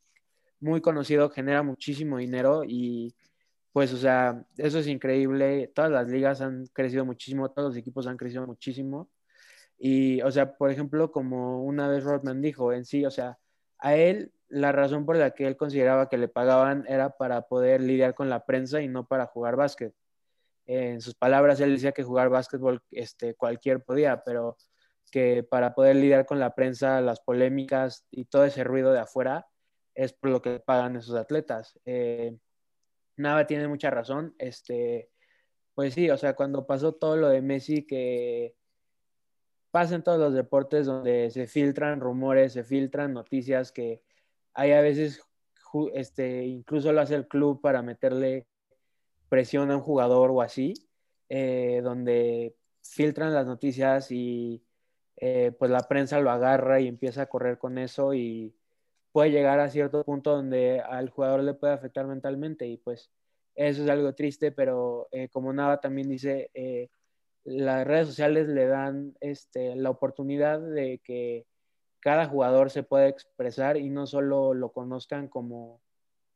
muy 0.62 0.80
conocido, 0.80 1.30
genera 1.30 1.62
muchísimo 1.62 2.18
dinero 2.18 2.64
y 2.66 3.14
pues, 3.74 3.92
o 3.92 3.98
sea, 3.98 4.46
eso 4.56 4.80
es 4.80 4.88
increíble. 4.88 5.74
Todas 5.76 5.92
las 5.92 6.08
ligas 6.08 6.40
han 6.40 6.68
crecido 6.68 7.04
muchísimo, 7.04 7.52
todos 7.52 7.72
los 7.72 7.78
equipos 7.78 8.08
han 8.08 8.16
crecido 8.16 8.48
muchísimo. 8.48 9.10
Y, 9.78 10.22
o 10.22 10.32
sea, 10.32 10.56
por 10.56 10.72
ejemplo, 10.72 11.12
como 11.12 11.66
una 11.66 11.90
vez 11.90 12.06
Rodman 12.06 12.42
dijo 12.42 12.72
en 12.72 12.86
sí, 12.86 13.06
o 13.06 13.12
sea, 13.12 13.38
a 13.86 13.96
él 13.96 14.32
la 14.48 14.72
razón 14.72 15.06
por 15.06 15.15
la 15.15 15.32
que 15.32 15.48
él 15.48 15.58
consideraba 15.58 16.10
que 16.10 16.18
le 16.18 16.27
pagaban 16.27 16.86
era 16.88 17.18
para 17.18 17.44
poder 17.44 17.82
lidiar 17.82 18.15
con 18.15 18.30
la 18.30 18.46
prensa 18.46 18.82
y 18.82 18.88
no 18.88 19.08
para 19.08 19.25
jugar 19.25 19.56
básquet 19.56 19.94
en 20.65 21.01
sus 21.01 21.15
palabras, 21.15 21.60
él 21.60 21.74
decía 21.74 21.92
que 21.92 22.04
jugar 22.04 22.30
básquetbol 22.30 22.82
este, 22.92 23.36
cualquier 23.36 23.84
podía, 23.84 24.24
pero 24.24 24.58
que 25.12 25.44
para 25.44 25.75
poder 25.75 25.96
lidiar 25.98 26.25
con 26.25 26.39
la 26.39 26.56
prensa, 26.56 27.01
las 27.01 27.22
polémicas 27.22 28.06
y 28.12 28.25
todo 28.25 28.46
ese 28.46 28.63
ruido 28.63 28.92
de 28.92 29.00
afuera, 29.00 29.48
es 29.94 30.13
por 30.13 30.32
lo 30.32 30.42
que 30.42 30.60
pagan 30.60 30.96
esos 30.96 31.15
atletas. 31.15 31.80
Eh, 31.86 32.36
Nava 33.18 33.48
tiene 33.48 33.68
mucha 33.68 33.89
razón. 33.89 34.36
Este, 34.39 35.10
pues 35.74 35.94
sí, 35.94 36.10
o 36.10 36.18
sea, 36.18 36.36
cuando 36.36 36.65
pasó 36.65 36.94
todo 36.94 37.15
lo 37.15 37.30
de 37.30 37.42
Messi, 37.42 37.86
que 37.86 38.56
pasa 39.75 39.96
en 39.96 40.03
todos 40.03 40.17
los 40.17 40.34
deportes 40.34 40.86
donde 40.86 41.29
se 41.32 41.48
filtran 41.48 42.00
rumores, 42.00 42.53
se 42.53 42.63
filtran 42.63 43.12
noticias 43.12 43.74
que 43.74 44.01
hay 44.53 44.72
a 44.72 44.79
veces, 44.79 45.22
este, 45.94 46.46
incluso 46.46 46.94
lo 46.94 47.01
hace 47.01 47.15
el 47.15 47.27
club 47.27 47.60
para 47.60 47.82
meterle 47.82 48.48
presiona 49.27 49.74
a 49.74 49.75
un 49.75 49.84
jugador 49.84 50.32
o 50.32 50.41
así, 50.41 50.75
eh, 51.27 51.82
donde 51.84 52.55
filtran 52.84 53.34
las 53.34 53.48
noticias 53.48 54.13
y 54.13 54.63
eh, 55.17 55.51
pues 55.60 55.70
la 55.70 55.82
prensa 55.89 56.22
lo 56.22 56.32
agarra 56.32 56.79
y 56.79 56.88
empieza 56.88 57.24
a 57.24 57.25
correr 57.25 57.58
con 57.58 57.77
eso 57.77 58.13
y 58.13 58.55
puede 59.12 59.32
llegar 59.32 59.60
a 59.60 59.70
cierto 59.70 60.05
punto 60.05 60.38
donde 60.38 60.79
al 60.79 61.10
jugador 61.10 61.44
le 61.44 61.53
puede 61.53 61.74
afectar 61.74 62.08
mentalmente 62.08 62.65
y 62.65 62.77
pues 62.77 63.12
eso 63.55 63.84
es 63.84 63.89
algo 63.89 64.15
triste, 64.15 64.53
pero 64.53 65.10
eh, 65.12 65.27
como 65.27 65.51
Nava 65.51 65.82
también 65.82 66.08
dice, 66.08 66.50
las 67.46 67.86
redes 67.86 68.08
sociales 68.08 68.48
le 68.48 68.66
dan 68.66 69.16
este, 69.22 69.75
la 69.75 69.92
oportunidad 69.92 70.60
de 70.60 71.00
que 71.04 71.46
cada 72.00 72.28
jugador 72.28 72.70
se 72.70 72.84
pueda 72.84 73.08
expresar 73.08 73.78
y 73.78 73.90
no 73.90 74.08
solo 74.08 74.54
lo 74.54 74.72
conozcan 74.72 75.28
como 75.28 75.82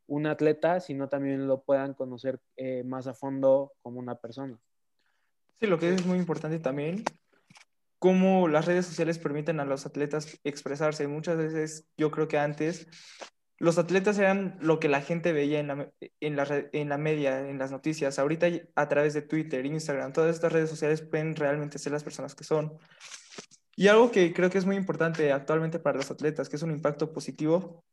un 0.08 0.26
atleta, 0.26 0.80
sino 0.80 1.10
también 1.10 1.48
lo 1.48 1.62
puedan 1.62 1.94
conocer 1.94 2.40
eh, 2.58 2.84
más 2.84 3.08
a 3.08 3.14
fondo 3.14 3.74
como 3.82 4.00
una 4.00 4.16
persona. 4.16 4.58
Sí, 5.60 5.68
lo 5.68 5.78
que 5.78 5.94
es 5.94 6.06
muy 6.06 6.18
importante 6.18 6.58
también, 6.60 7.04
cómo 8.00 8.48
las 8.48 8.66
redes 8.66 8.86
sociales 8.86 9.20
permiten 9.20 9.60
a 9.60 9.66
los 9.66 9.86
atletas 9.86 10.40
expresarse. 10.44 11.08
Muchas 11.08 11.38
veces 11.38 11.88
yo 11.98 12.10
creo 12.12 12.28
que 12.28 12.38
antes 12.38 12.88
los 13.60 13.78
atletas 13.78 14.18
eran 14.18 14.58
lo 14.62 14.80
que 14.80 14.88
la 14.88 15.02
gente 15.02 15.34
veía 15.34 15.60
en 15.60 15.68
la, 15.68 15.92
en 16.22 16.36
la, 16.36 16.66
en 16.72 16.90
la 16.90 16.98
media, 16.98 17.48
en 17.48 17.58
las 17.60 17.72
noticias. 17.72 18.18
Ahorita 18.18 18.48
a 18.76 18.88
través 18.88 19.14
de 19.14 19.22
Twitter, 19.22 19.66
Instagram, 19.66 20.14
todas 20.14 20.34
estas 20.34 20.52
redes 20.52 20.70
sociales 20.70 21.02
pueden 21.02 21.36
realmente 21.36 21.78
ser 21.78 21.92
las 21.92 22.04
personas 22.04 22.36
que 22.36 22.46
son. 22.46 22.78
Y 23.76 23.88
algo 23.88 24.12
que 24.12 24.34
creo 24.34 24.50
que 24.50 24.58
es 24.58 24.66
muy 24.66 24.76
importante 24.76 25.32
actualmente 25.32 25.80
para 25.80 25.98
los 25.98 26.10
atletas, 26.10 26.50
que 26.50 26.56
es 26.56 26.64
un 26.64 26.72
impacto 26.72 27.14
positivo, 27.14 27.84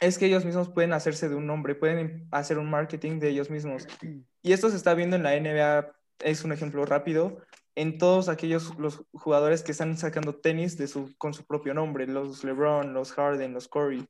es 0.00 0.18
que 0.18 0.26
ellos 0.26 0.44
mismos 0.44 0.70
pueden 0.70 0.92
hacerse 0.92 1.28
de 1.28 1.34
un 1.34 1.46
nombre, 1.46 1.74
pueden 1.74 2.26
hacer 2.30 2.58
un 2.58 2.70
marketing 2.70 3.18
de 3.18 3.28
ellos 3.28 3.50
mismos. 3.50 3.86
Y 4.42 4.52
esto 4.52 4.70
se 4.70 4.76
está 4.76 4.94
viendo 4.94 5.16
en 5.16 5.22
la 5.22 5.38
NBA, 5.38 5.92
es 6.20 6.44
un 6.44 6.52
ejemplo 6.52 6.86
rápido, 6.86 7.42
en 7.74 7.98
todos 7.98 8.30
aquellos 8.30 8.74
los 8.78 9.04
jugadores 9.12 9.62
que 9.62 9.72
están 9.72 9.98
sacando 9.98 10.34
tenis 10.34 10.78
de 10.78 10.86
su, 10.86 11.14
con 11.18 11.34
su 11.34 11.44
propio 11.44 11.74
nombre, 11.74 12.06
los 12.06 12.42
LeBron, 12.42 12.94
los 12.94 13.12
Harden, 13.12 13.52
los 13.52 13.68
Curry. 13.68 14.08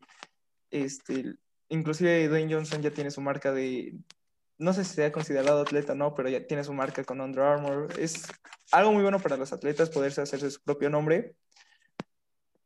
Este, 0.71 1.35
inclusive 1.69 2.29
Dwayne 2.29 2.53
Johnson 2.53 2.83
ya 2.83 2.91
tiene 2.91 3.11
su 3.11 3.21
marca 3.21 3.53
de, 3.53 3.99
no 4.59 4.73
sé 4.73 4.85
si 4.85 4.95
sea 4.95 5.11
considerado 5.11 5.63
atleta 5.63 5.93
o 5.93 5.97
no, 5.97 6.15
pero 6.15 6.29
ya 6.29 6.47
tiene 6.47 6.65
su 6.65 6.73
marca 6.73 7.03
con 7.05 7.21
Under 7.21 7.43
Armour. 7.43 7.89
Es 7.99 8.27
algo 8.73 8.93
muy 8.93 9.03
bueno 9.03 9.19
para 9.19 9.37
los 9.37 9.53
atletas 9.53 9.91
poderse 9.91 10.21
hacerse 10.21 10.51
su 10.51 10.63
propio 10.63 10.91
nombre. 10.91 11.35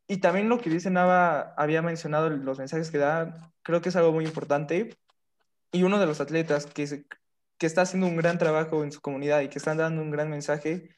Y 0.06 0.18
también 0.18 0.48
lo 0.48 0.58
que 0.58 0.70
dice 0.70 0.90
Nava, 0.90 1.54
había 1.56 1.80
mencionado 1.82 2.28
los 2.28 2.58
mensajes 2.58 2.90
que 2.90 2.98
da, 2.98 3.52
creo 3.62 3.80
que 3.80 3.88
es 3.88 3.96
algo 3.96 4.12
muy 4.12 4.24
importante. 4.24 4.96
Y 5.72 5.82
uno 5.82 5.98
de 5.98 6.06
los 6.06 6.20
atletas 6.20 6.66
que, 6.66 7.06
que 7.58 7.66
está 7.66 7.82
haciendo 7.82 8.06
un 8.06 8.16
gran 8.16 8.38
trabajo 8.38 8.84
en 8.84 8.92
su 8.92 9.00
comunidad 9.00 9.40
y 9.40 9.48
que 9.48 9.58
están 9.58 9.78
dando 9.78 10.02
un 10.02 10.10
gran 10.10 10.28
mensaje, 10.28 10.96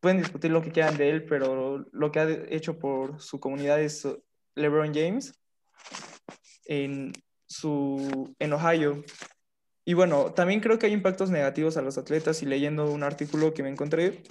pueden 0.00 0.18
discutir 0.18 0.50
lo 0.50 0.62
que 0.62 0.72
quieran 0.72 0.96
de 0.96 1.10
él, 1.10 1.24
pero 1.24 1.84
lo 1.92 2.12
que 2.12 2.20
ha 2.20 2.28
hecho 2.48 2.78
por 2.78 3.20
su 3.20 3.38
comunidad 3.38 3.80
es 3.80 4.08
LeBron 4.54 4.94
James 4.94 5.38
en, 6.66 7.12
su, 7.46 8.34
en 8.38 8.52
Ohio. 8.52 9.04
Y 9.84 9.94
bueno, 9.94 10.32
también 10.32 10.60
creo 10.60 10.78
que 10.78 10.86
hay 10.86 10.92
impactos 10.92 11.30
negativos 11.30 11.76
a 11.76 11.82
los 11.82 11.98
atletas 11.98 12.42
y 12.42 12.46
leyendo 12.46 12.90
un 12.90 13.02
artículo 13.02 13.52
que 13.52 13.62
me 13.62 13.68
encontré 13.68 14.22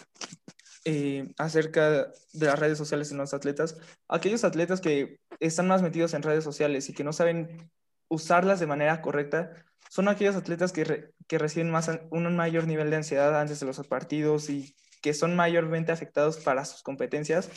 eh, 0.85 1.33
acerca 1.38 1.91
de 2.33 2.45
las 2.45 2.57
redes 2.57 2.77
sociales 2.77 3.11
en 3.11 3.17
los 3.17 3.33
atletas, 3.33 3.77
aquellos 4.07 4.43
atletas 4.43 4.81
que 4.81 5.19
están 5.39 5.67
más 5.67 5.81
metidos 5.81 6.13
en 6.13 6.23
redes 6.23 6.43
sociales 6.43 6.89
y 6.89 6.93
que 6.93 7.03
no 7.03 7.13
saben 7.13 7.69
usarlas 8.07 8.59
de 8.59 8.67
manera 8.67 9.01
correcta, 9.01 9.53
son 9.89 10.07
aquellos 10.07 10.35
atletas 10.35 10.71
que, 10.71 11.11
que 11.27 11.38
reciben 11.38 11.69
más, 11.69 11.91
un 12.11 12.35
mayor 12.35 12.65
nivel 12.65 12.89
de 12.89 12.95
ansiedad 12.95 13.39
antes 13.39 13.59
de 13.59 13.65
los 13.65 13.85
partidos 13.88 14.50
y 14.50 14.75
que 15.01 15.13
son 15.13 15.35
mayormente 15.35 15.91
afectados 15.91 16.38
para 16.38 16.65
sus 16.65 16.81
competencias. 16.81 17.50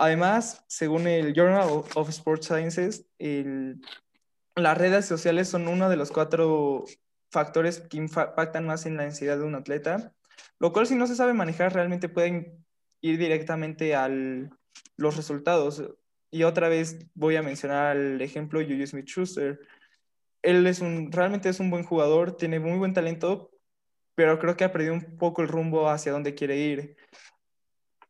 Además, 0.00 0.64
según 0.66 1.06
el 1.06 1.34
Journal 1.34 1.68
of 1.94 2.08
Sports 2.08 2.46
Sciences, 2.46 3.04
las 4.56 4.78
redes 4.78 5.04
sociales 5.04 5.46
son 5.50 5.68
uno 5.68 5.90
de 5.90 5.96
los 5.96 6.10
cuatro 6.10 6.86
factores 7.30 7.80
que 7.80 7.98
impactan 7.98 8.64
más 8.64 8.86
en 8.86 8.96
la 8.96 9.02
ansiedad 9.02 9.36
de 9.36 9.44
un 9.44 9.56
atleta, 9.56 10.14
lo 10.58 10.72
cual 10.72 10.86
si 10.86 10.94
no 10.94 11.06
se 11.06 11.16
sabe 11.16 11.34
manejar 11.34 11.74
realmente 11.74 12.08
pueden 12.08 12.64
ir 13.02 13.18
directamente 13.18 13.94
a 13.94 14.08
los 14.96 15.16
resultados. 15.18 15.84
Y 16.30 16.44
otra 16.44 16.70
vez 16.70 17.04
voy 17.12 17.36
a 17.36 17.42
mencionar 17.42 17.98
el 17.98 18.22
ejemplo 18.22 18.60
de 18.60 18.86
Smith-Schuster. 18.86 19.60
Él 20.40 20.66
es 20.66 20.80
un, 20.80 21.12
realmente 21.12 21.50
es 21.50 21.60
un 21.60 21.68
buen 21.68 21.84
jugador, 21.84 22.38
tiene 22.38 22.58
muy 22.58 22.78
buen 22.78 22.94
talento, 22.94 23.50
pero 24.14 24.38
creo 24.38 24.56
que 24.56 24.64
ha 24.64 24.72
perdido 24.72 24.94
un 24.94 25.18
poco 25.18 25.42
el 25.42 25.48
rumbo 25.48 25.90
hacia 25.90 26.10
dónde 26.10 26.34
quiere 26.34 26.56
ir. 26.56 26.96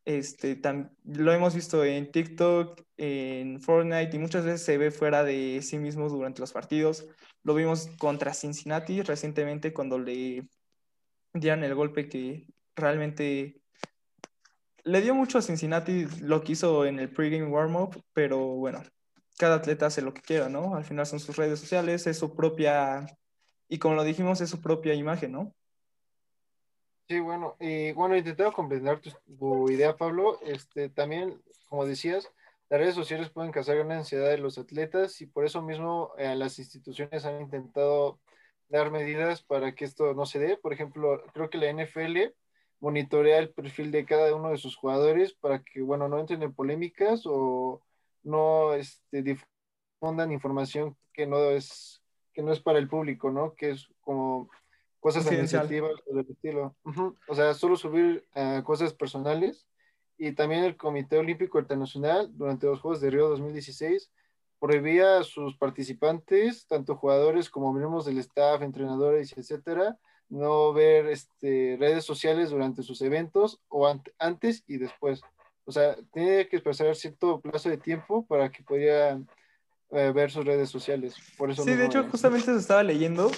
Este, 0.03 0.59
lo 1.05 1.31
hemos 1.31 1.53
visto 1.53 1.83
en 1.85 2.11
TikTok, 2.11 2.81
en 2.97 3.61
Fortnite 3.61 4.15
y 4.15 4.19
muchas 4.19 4.45
veces 4.45 4.63
se 4.63 4.77
ve 4.77 4.89
fuera 4.91 5.23
de 5.23 5.61
sí 5.61 5.77
mismo 5.77 6.09
durante 6.09 6.41
los 6.41 6.51
partidos. 6.51 7.05
Lo 7.43 7.53
vimos 7.53 7.87
contra 7.99 8.33
Cincinnati 8.33 9.01
recientemente 9.01 9.73
cuando 9.73 9.99
le 9.99 10.47
dieron 11.33 11.63
el 11.63 11.75
golpe 11.75 12.09
que 12.09 12.47
realmente 12.75 13.61
le 14.83 15.01
dio 15.01 15.13
mucho 15.13 15.37
a 15.37 15.41
Cincinnati 15.41 16.07
lo 16.21 16.41
que 16.43 16.53
hizo 16.53 16.85
en 16.85 16.99
el 16.99 17.11
pregame 17.11 17.45
warm-up, 17.45 18.03
pero 18.13 18.39
bueno, 18.39 18.81
cada 19.37 19.55
atleta 19.55 19.87
hace 19.87 20.01
lo 20.01 20.13
que 20.13 20.21
quiera, 20.21 20.49
¿no? 20.49 20.75
Al 20.75 20.83
final 20.83 21.05
son 21.05 21.19
sus 21.19 21.35
redes 21.35 21.59
sociales, 21.59 22.07
es 22.07 22.17
su 22.17 22.35
propia, 22.35 23.05
y 23.67 23.77
como 23.77 23.95
lo 23.95 24.03
dijimos, 24.03 24.41
es 24.41 24.49
su 24.49 24.61
propia 24.61 24.93
imagen, 24.93 25.31
¿no? 25.33 25.53
Sí, 27.11 27.19
bueno, 27.19 27.57
y 27.59 27.91
bueno, 27.91 28.15
intentando 28.15 28.53
comprender 28.53 29.01
tu, 29.37 29.69
idea, 29.69 29.97
Pablo. 29.97 30.39
Este, 30.43 30.87
también, 30.87 31.41
como 31.67 31.85
decías, 31.85 32.31
las 32.69 32.79
redes 32.79 32.95
sociales 32.95 33.29
pueden 33.29 33.51
causar 33.51 33.75
gran 33.75 33.91
ansiedad 33.91 34.29
de 34.29 34.37
los 34.37 34.57
atletas 34.57 35.19
y 35.19 35.25
por 35.25 35.43
eso 35.43 35.61
mismo 35.61 36.13
eh, 36.17 36.33
las 36.35 36.57
instituciones 36.57 37.25
han 37.25 37.41
intentado 37.41 38.21
dar 38.69 38.91
medidas 38.91 39.43
para 39.43 39.75
que 39.75 39.83
esto 39.83 40.13
no 40.13 40.25
se 40.25 40.39
dé. 40.39 40.55
Por 40.55 40.71
ejemplo, 40.71 41.21
creo 41.33 41.49
que 41.49 41.57
la 41.57 41.69
NFL 41.69 42.33
monitorea 42.79 43.39
el 43.39 43.49
perfil 43.53 43.91
de 43.91 44.05
cada 44.05 44.33
uno 44.33 44.51
de 44.51 44.57
sus 44.57 44.77
jugadores 44.77 45.33
para 45.33 45.61
que, 45.63 45.81
bueno, 45.81 46.07
no 46.07 46.17
entren 46.17 46.41
en 46.43 46.53
polémicas 46.53 47.23
o 47.25 47.81
no 48.23 48.73
este, 48.73 49.21
difundan 49.21 50.31
información 50.31 50.95
que 51.11 51.27
no 51.27 51.39
es 51.51 52.01
que 52.31 52.41
no 52.41 52.53
es 52.53 52.61
para 52.61 52.79
el 52.79 52.87
público, 52.87 53.31
¿no? 53.31 53.53
Que 53.53 53.71
es 53.71 53.89
como 53.99 54.49
cosas 55.01 55.27
administrativas 55.27 55.91
o 56.05 56.15
del 56.15 56.27
estilo. 56.29 56.75
O 57.27 57.35
sea, 57.35 57.53
solo 57.53 57.75
subir 57.75 58.23
uh, 58.35 58.63
cosas 58.63 58.93
personales. 58.93 59.67
Y 60.17 60.33
también 60.33 60.63
el 60.63 60.77
Comité 60.77 61.17
Olímpico 61.17 61.59
Internacional, 61.59 62.29
durante 62.37 62.67
los 62.67 62.79
Juegos 62.79 63.01
de 63.01 63.09
Río 63.09 63.27
2016, 63.27 64.11
prohibía 64.59 65.17
a 65.17 65.23
sus 65.23 65.57
participantes, 65.57 66.67
tanto 66.67 66.95
jugadores 66.95 67.49
como 67.49 67.73
miembros 67.73 68.05
del 68.05 68.19
staff, 68.19 68.61
entrenadores, 68.61 69.35
etcétera, 69.35 69.97
no 70.29 70.71
ver 70.71 71.07
este, 71.07 71.75
redes 71.79 72.05
sociales 72.05 72.51
durante 72.51 72.83
sus 72.83 73.01
eventos 73.01 73.59
o 73.69 73.91
antes 74.19 74.63
y 74.67 74.77
después. 74.77 75.21
O 75.65 75.71
sea, 75.71 75.95
tiene 76.13 76.47
que 76.47 76.59
pasar 76.59 76.95
cierto 76.95 77.41
plazo 77.41 77.69
de 77.69 77.77
tiempo 77.77 78.23
para 78.27 78.51
que 78.51 78.61
pudiera 78.61 79.19
eh, 79.89 80.11
ver 80.13 80.29
sus 80.29 80.45
redes 80.45 80.69
sociales. 80.69 81.15
Por 81.37 81.49
eso 81.49 81.63
sí, 81.63 81.73
de 81.73 81.85
hecho, 81.87 82.07
justamente 82.09 82.45
se 82.45 82.57
estaba 82.57 82.83
leyendo 82.83 83.31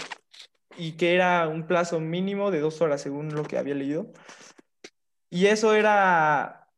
y 0.78 0.94
que 0.94 1.16
era 1.16 1.48
un 1.48 1.68
plazo 1.68 2.00
mínimo 2.00 2.52
de 2.52 2.60
dos 2.60 2.82
horas, 2.82 3.02
según 3.02 3.34
lo 3.36 3.44
que 3.44 3.58
había 3.58 3.76
leído. 3.76 4.12
Y 5.30 5.48
eso 5.48 5.74
era, 5.74 6.70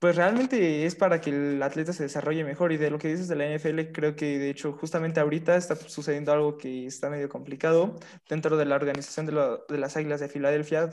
pues 0.00 0.16
realmente 0.16 0.86
es 0.86 0.94
para 0.94 1.20
que 1.20 1.30
el 1.30 1.62
atleta 1.62 1.92
se 1.92 2.04
desarrolle 2.04 2.44
mejor. 2.44 2.72
Y 2.72 2.78
de 2.78 2.90
lo 2.90 2.98
que 2.98 3.08
dices 3.08 3.28
de 3.28 3.36
la 3.36 3.46
NFL, 3.46 3.92
creo 3.92 4.16
que 4.16 4.38
de 4.38 4.50
hecho 4.50 4.72
justamente 4.72 5.20
ahorita 5.20 5.56
está 5.56 5.76
sucediendo 5.76 6.32
algo 6.32 6.56
que 6.58 6.86
está 6.86 7.10
medio 7.10 7.28
complicado 7.28 7.96
dentro 8.28 8.56
de 8.56 8.64
la 8.64 8.76
organización 8.76 9.26
de, 9.26 9.58
de 9.68 9.78
las 9.78 9.96
Águilas 9.96 10.20
de 10.20 10.28
Filadelfia, 10.28 10.90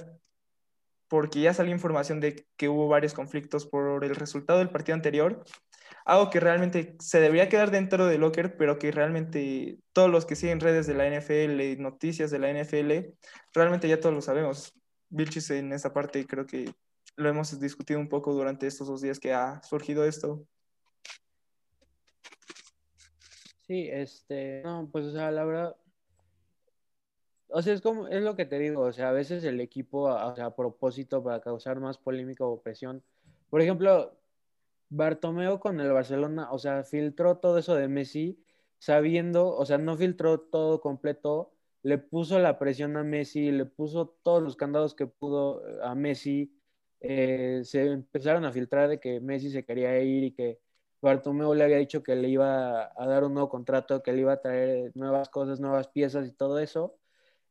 porque 1.07 1.41
ya 1.41 1.53
salió 1.53 1.73
información 1.73 2.19
de 2.19 2.47
que 2.57 2.69
hubo 2.69 2.87
varios 2.87 3.13
conflictos 3.13 3.65
por 3.65 4.03
el 4.03 4.15
resultado 4.15 4.59
del 4.59 4.69
partido 4.69 4.95
anterior 4.95 5.43
algo 6.06 6.30
que 6.30 6.39
realmente 6.39 6.95
se 6.99 7.19
debería 7.19 7.49
quedar 7.49 7.71
dentro 7.71 8.06
de 8.08 8.17
Locker, 8.17 8.58
pero 8.58 8.80
que 8.80 8.91
realmente 8.91 9.80
todos 9.93 10.10
los 10.10 10.25
que 10.25 10.36
siguen 10.36 10.60
redes 10.60 10.88
de 10.88 10.93
la 10.93 11.08
NFL, 11.08 11.82
noticias 11.82 12.32
de 12.32 12.39
la 12.39 12.49
NFL, 12.49 13.13
realmente 13.54 13.88
ya 13.88 13.99
todos 13.99 14.15
lo 14.15 14.21
sabemos. 14.21 14.73
Vilchis 15.10 15.49
en 15.51 15.73
esta 15.73 15.93
parte 15.93 16.25
creo 16.25 16.45
que 16.45 16.73
lo 17.15 17.30
hemos 17.30 17.60
discutido 17.60 17.99
un 17.99 18.10
poco 18.10 18.34
durante 18.34 18.67
estos 18.67 18.88
dos 18.88 19.01
días 19.01 19.19
que 19.19 19.34
ha 19.34 19.62
surgido 19.63 20.06
esto. 20.06 20.45
Sí, 23.67 23.88
este, 23.91 24.62
no, 24.63 24.89
pues 24.91 25.06
o 25.06 25.12
sea, 25.12 25.32
la 25.32 25.45
verdad, 25.45 25.75
o 27.54 27.62
sea, 27.62 27.73
es 27.73 27.82
como, 27.82 28.08
es 28.08 28.23
lo 28.23 28.36
que 28.36 28.45
te 28.45 28.58
digo, 28.60 28.82
o 28.82 28.93
sea, 28.93 29.10
a 29.10 29.13
veces 29.13 29.43
el 29.43 29.60
equipo, 29.60 30.04
o 30.04 30.36
sea, 30.36 30.47
a 30.47 30.56
propósito 30.56 31.21
para 31.23 31.41
causar 31.41 31.80
más 31.80 31.97
polémica 31.97 32.45
o 32.45 32.62
presión. 32.62 33.04
Por 33.49 33.62
ejemplo, 33.62 34.17
Bartomeo 34.91 35.60
con 35.62 35.80
el 35.80 35.91
Barcelona, 35.93 36.51
o 36.51 36.60
sea, 36.60 36.84
filtró 36.84 37.38
todo 37.39 37.58
eso 37.58 37.75
de 37.75 37.88
Messi, 37.88 38.43
sabiendo, 38.77 39.56
o 39.56 39.65
sea, 39.65 39.77
no 39.77 39.95
filtró 39.97 40.41
todo 40.41 40.82
completo, 40.82 41.54
le 41.82 41.97
puso 41.97 42.39
la 42.39 42.60
presión 42.60 42.97
a 42.97 43.04
Messi, 43.04 43.51
le 43.51 43.65
puso 43.65 44.10
todos 44.23 44.43
los 44.43 44.58
candados 44.58 44.93
que 44.93 45.08
pudo 45.08 45.65
eh, 45.67 45.80
a 45.84 45.95
Messi, 45.95 46.54
eh, 46.99 47.62
se 47.63 47.88
empezaron 47.88 48.43
a 48.45 48.51
filtrar 48.51 48.89
de 48.89 48.99
que 48.99 49.21
Messi 49.21 49.49
se 49.49 49.63
quería 49.65 49.97
ir 50.01 50.25
y 50.25 50.34
que 50.34 50.60
Bartomeu 51.01 51.54
le 51.56 51.63
había 51.63 51.77
dicho 51.77 52.04
que 52.04 52.15
le 52.15 52.27
iba 52.30 52.91
a 52.95 53.08
dar 53.08 53.23
un 53.23 53.34
nuevo 53.34 53.49
contrato, 53.49 54.04
que 54.04 54.12
le 54.13 54.21
iba 54.21 54.34
a 54.34 54.41
traer 54.41 54.91
nuevas 54.95 55.30
cosas, 55.30 55.60
nuevas 55.62 55.88
piezas 55.88 56.27
y 56.27 56.34
todo 56.34 56.60
eso. 56.60 56.97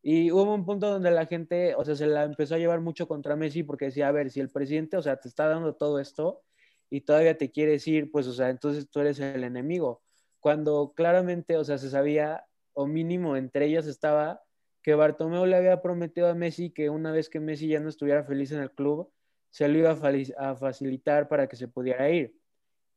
Y 0.03 0.31
hubo 0.33 0.55
un 0.55 0.65
punto 0.67 0.91
donde 0.91 1.11
la 1.11 1.27
gente, 1.27 1.75
o 1.75 1.85
sea, 1.85 1.95
se 1.97 2.07
la 2.07 2.25
empezó 2.25 2.55
a 2.55 2.59
llevar 2.59 2.81
mucho 2.81 3.09
contra 3.09 3.37
Messi 3.37 3.63
porque 3.63 3.87
decía, 3.87 4.09
a 4.09 4.13
ver, 4.13 4.31
si 4.31 4.41
el 4.41 4.51
presidente, 4.51 4.97
o 4.97 5.03
sea, 5.03 5.17
te 5.21 5.29
está 5.29 5.49
dando 5.49 5.75
todo 5.75 5.99
esto, 6.01 6.43
y 6.91 7.03
todavía 7.03 7.39
te 7.39 7.51
quieres 7.51 7.87
ir, 7.87 8.11
pues, 8.11 8.27
o 8.27 8.33
sea, 8.33 8.51
entonces 8.51 8.91
tú 8.91 9.01
eres 9.01 9.21
el 9.21 9.45
enemigo. 9.45 10.03
Cuando 10.41 10.93
claramente, 10.95 11.57
o 11.57 11.65
sea, 11.65 11.79
se 11.79 11.89
sabía, 11.89 12.45
o 12.73 12.87
mínimo 12.87 13.37
entre 13.37 13.67
ellas 13.67 13.87
estaba, 13.87 14.43
que 14.83 14.95
Bartomeu 14.95 15.47
le 15.47 15.57
había 15.57 15.83
prometido 15.83 16.29
a 16.29 16.35
Messi 16.35 16.71
que 16.71 16.91
una 16.91 17.13
vez 17.13 17.29
que 17.29 17.41
Messi 17.41 17.69
ya 17.69 17.81
no 17.81 17.89
estuviera 17.89 18.25
feliz 18.25 18.51
en 18.53 18.61
el 18.61 18.73
club, 18.73 19.11
se 19.51 19.69
lo 19.69 19.79
iba 19.79 19.91
a, 20.39 20.57
facilitar 20.57 21.29
para 21.29 21.49
que 21.49 21.57
se 21.57 21.69
pudiera 21.69 22.09
ir. 22.11 22.35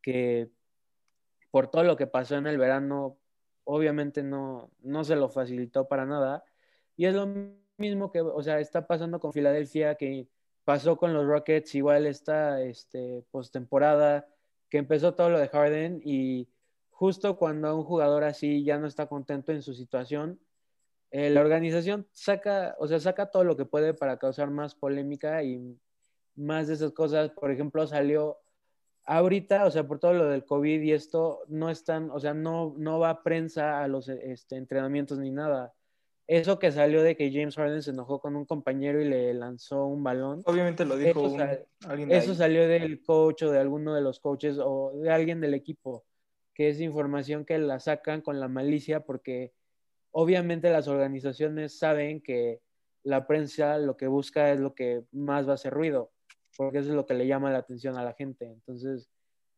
Que 0.01 0.49
por 1.51 1.69
todo 1.69 1.83
lo 1.83 1.95
que 1.97 2.07
pasó 2.07 2.35
en 2.35 2.47
el 2.47 2.57
verano, 2.57 3.17
obviamente 3.63 4.23
no, 4.23 4.71
no 4.81 5.03
se 5.03 5.15
lo 5.15 5.29
facilitó 5.29 5.87
para 5.87 6.05
nada. 6.05 6.43
Y 6.95 7.05
es 7.05 7.15
lo 7.15 7.27
mismo 7.77 8.11
que, 8.11 8.21
o 8.21 8.41
sea, 8.41 8.59
está 8.59 8.87
pasando 8.87 9.19
con 9.19 9.33
Filadelfia, 9.33 9.95
que 9.95 10.27
pasó 10.63 10.97
con 10.97 11.13
los 11.13 11.25
Rockets 11.25 11.75
igual 11.75 12.05
esta 12.05 12.61
este, 12.61 13.23
postemporada, 13.31 14.27
que 14.69 14.77
empezó 14.77 15.13
todo 15.13 15.29
lo 15.29 15.39
de 15.39 15.49
Harden 15.49 16.01
y 16.03 16.47
justo 16.89 17.37
cuando 17.37 17.75
un 17.75 17.83
jugador 17.83 18.23
así 18.23 18.63
ya 18.63 18.77
no 18.77 18.87
está 18.87 19.07
contento 19.07 19.51
en 19.51 19.61
su 19.61 19.73
situación, 19.73 20.39
eh, 21.11 21.29
la 21.29 21.41
organización 21.41 22.07
saca, 22.11 22.75
o 22.79 22.87
sea, 22.87 22.99
saca 22.99 23.29
todo 23.29 23.43
lo 23.43 23.55
que 23.55 23.65
puede 23.65 23.93
para 23.93 24.17
causar 24.17 24.49
más 24.49 24.73
polémica 24.73 25.43
y, 25.43 25.77
más 26.35 26.67
de 26.67 26.75
esas 26.75 26.91
cosas. 26.91 27.31
Por 27.31 27.51
ejemplo, 27.51 27.85
salió 27.87 28.39
ahorita, 29.05 29.65
o 29.65 29.71
sea, 29.71 29.87
por 29.87 29.99
todo 29.99 30.13
lo 30.13 30.25
del 30.27 30.45
COVID 30.45 30.81
y 30.81 30.93
esto, 30.93 31.41
no 31.47 31.69
están, 31.69 32.09
o 32.11 32.19
sea, 32.19 32.33
no, 32.33 32.73
no 32.77 32.99
va 32.99 33.23
prensa 33.23 33.83
a 33.83 33.87
los 33.87 34.07
este, 34.09 34.55
entrenamientos 34.55 35.19
ni 35.19 35.31
nada. 35.31 35.73
Eso 36.27 36.57
que 36.57 36.71
salió 36.71 37.03
de 37.03 37.17
que 37.17 37.31
James 37.31 37.55
Harden 37.55 37.81
se 37.83 37.91
enojó 37.91 38.19
con 38.21 38.35
un 38.35 38.45
compañero 38.45 39.01
y 39.01 39.05
le 39.05 39.33
lanzó 39.33 39.85
un 39.87 40.03
balón. 40.03 40.41
Obviamente 40.45 40.85
lo 40.85 40.95
dijo 40.95 41.09
Eso, 41.19 41.33
un- 41.33 41.39
sal- 41.39 41.65
alguien 41.85 42.09
de 42.09 42.17
eso 42.17 42.31
ahí. 42.31 42.37
salió 42.37 42.67
del 42.67 43.03
coach 43.03 43.43
o 43.43 43.51
de 43.51 43.59
alguno 43.59 43.93
de 43.93 44.01
los 44.01 44.19
coaches 44.19 44.57
o 44.59 44.91
de 44.95 45.11
alguien 45.11 45.41
del 45.41 45.53
equipo, 45.53 46.05
que 46.53 46.69
es 46.69 46.79
información 46.79 47.43
que 47.43 47.57
la 47.57 47.79
sacan 47.79 48.21
con 48.21 48.39
la 48.39 48.47
malicia 48.47 49.01
porque 49.01 49.51
obviamente 50.11 50.69
las 50.69 50.87
organizaciones 50.87 51.77
saben 51.77 52.21
que 52.21 52.61
la 53.03 53.27
prensa 53.27 53.77
lo 53.79 53.97
que 53.97 54.07
busca 54.07 54.51
es 54.53 54.59
lo 54.61 54.73
que 54.75 55.03
más 55.11 55.45
va 55.45 55.51
a 55.51 55.55
hacer 55.55 55.73
ruido, 55.73 56.11
porque 56.55 56.77
eso 56.77 56.89
es 56.89 56.95
lo 56.95 57.05
que 57.05 57.15
le 57.15 57.27
llama 57.27 57.51
la 57.51 57.57
atención 57.57 57.97
a 57.97 58.03
la 58.03 58.13
gente. 58.13 58.45
Entonces, 58.45 59.09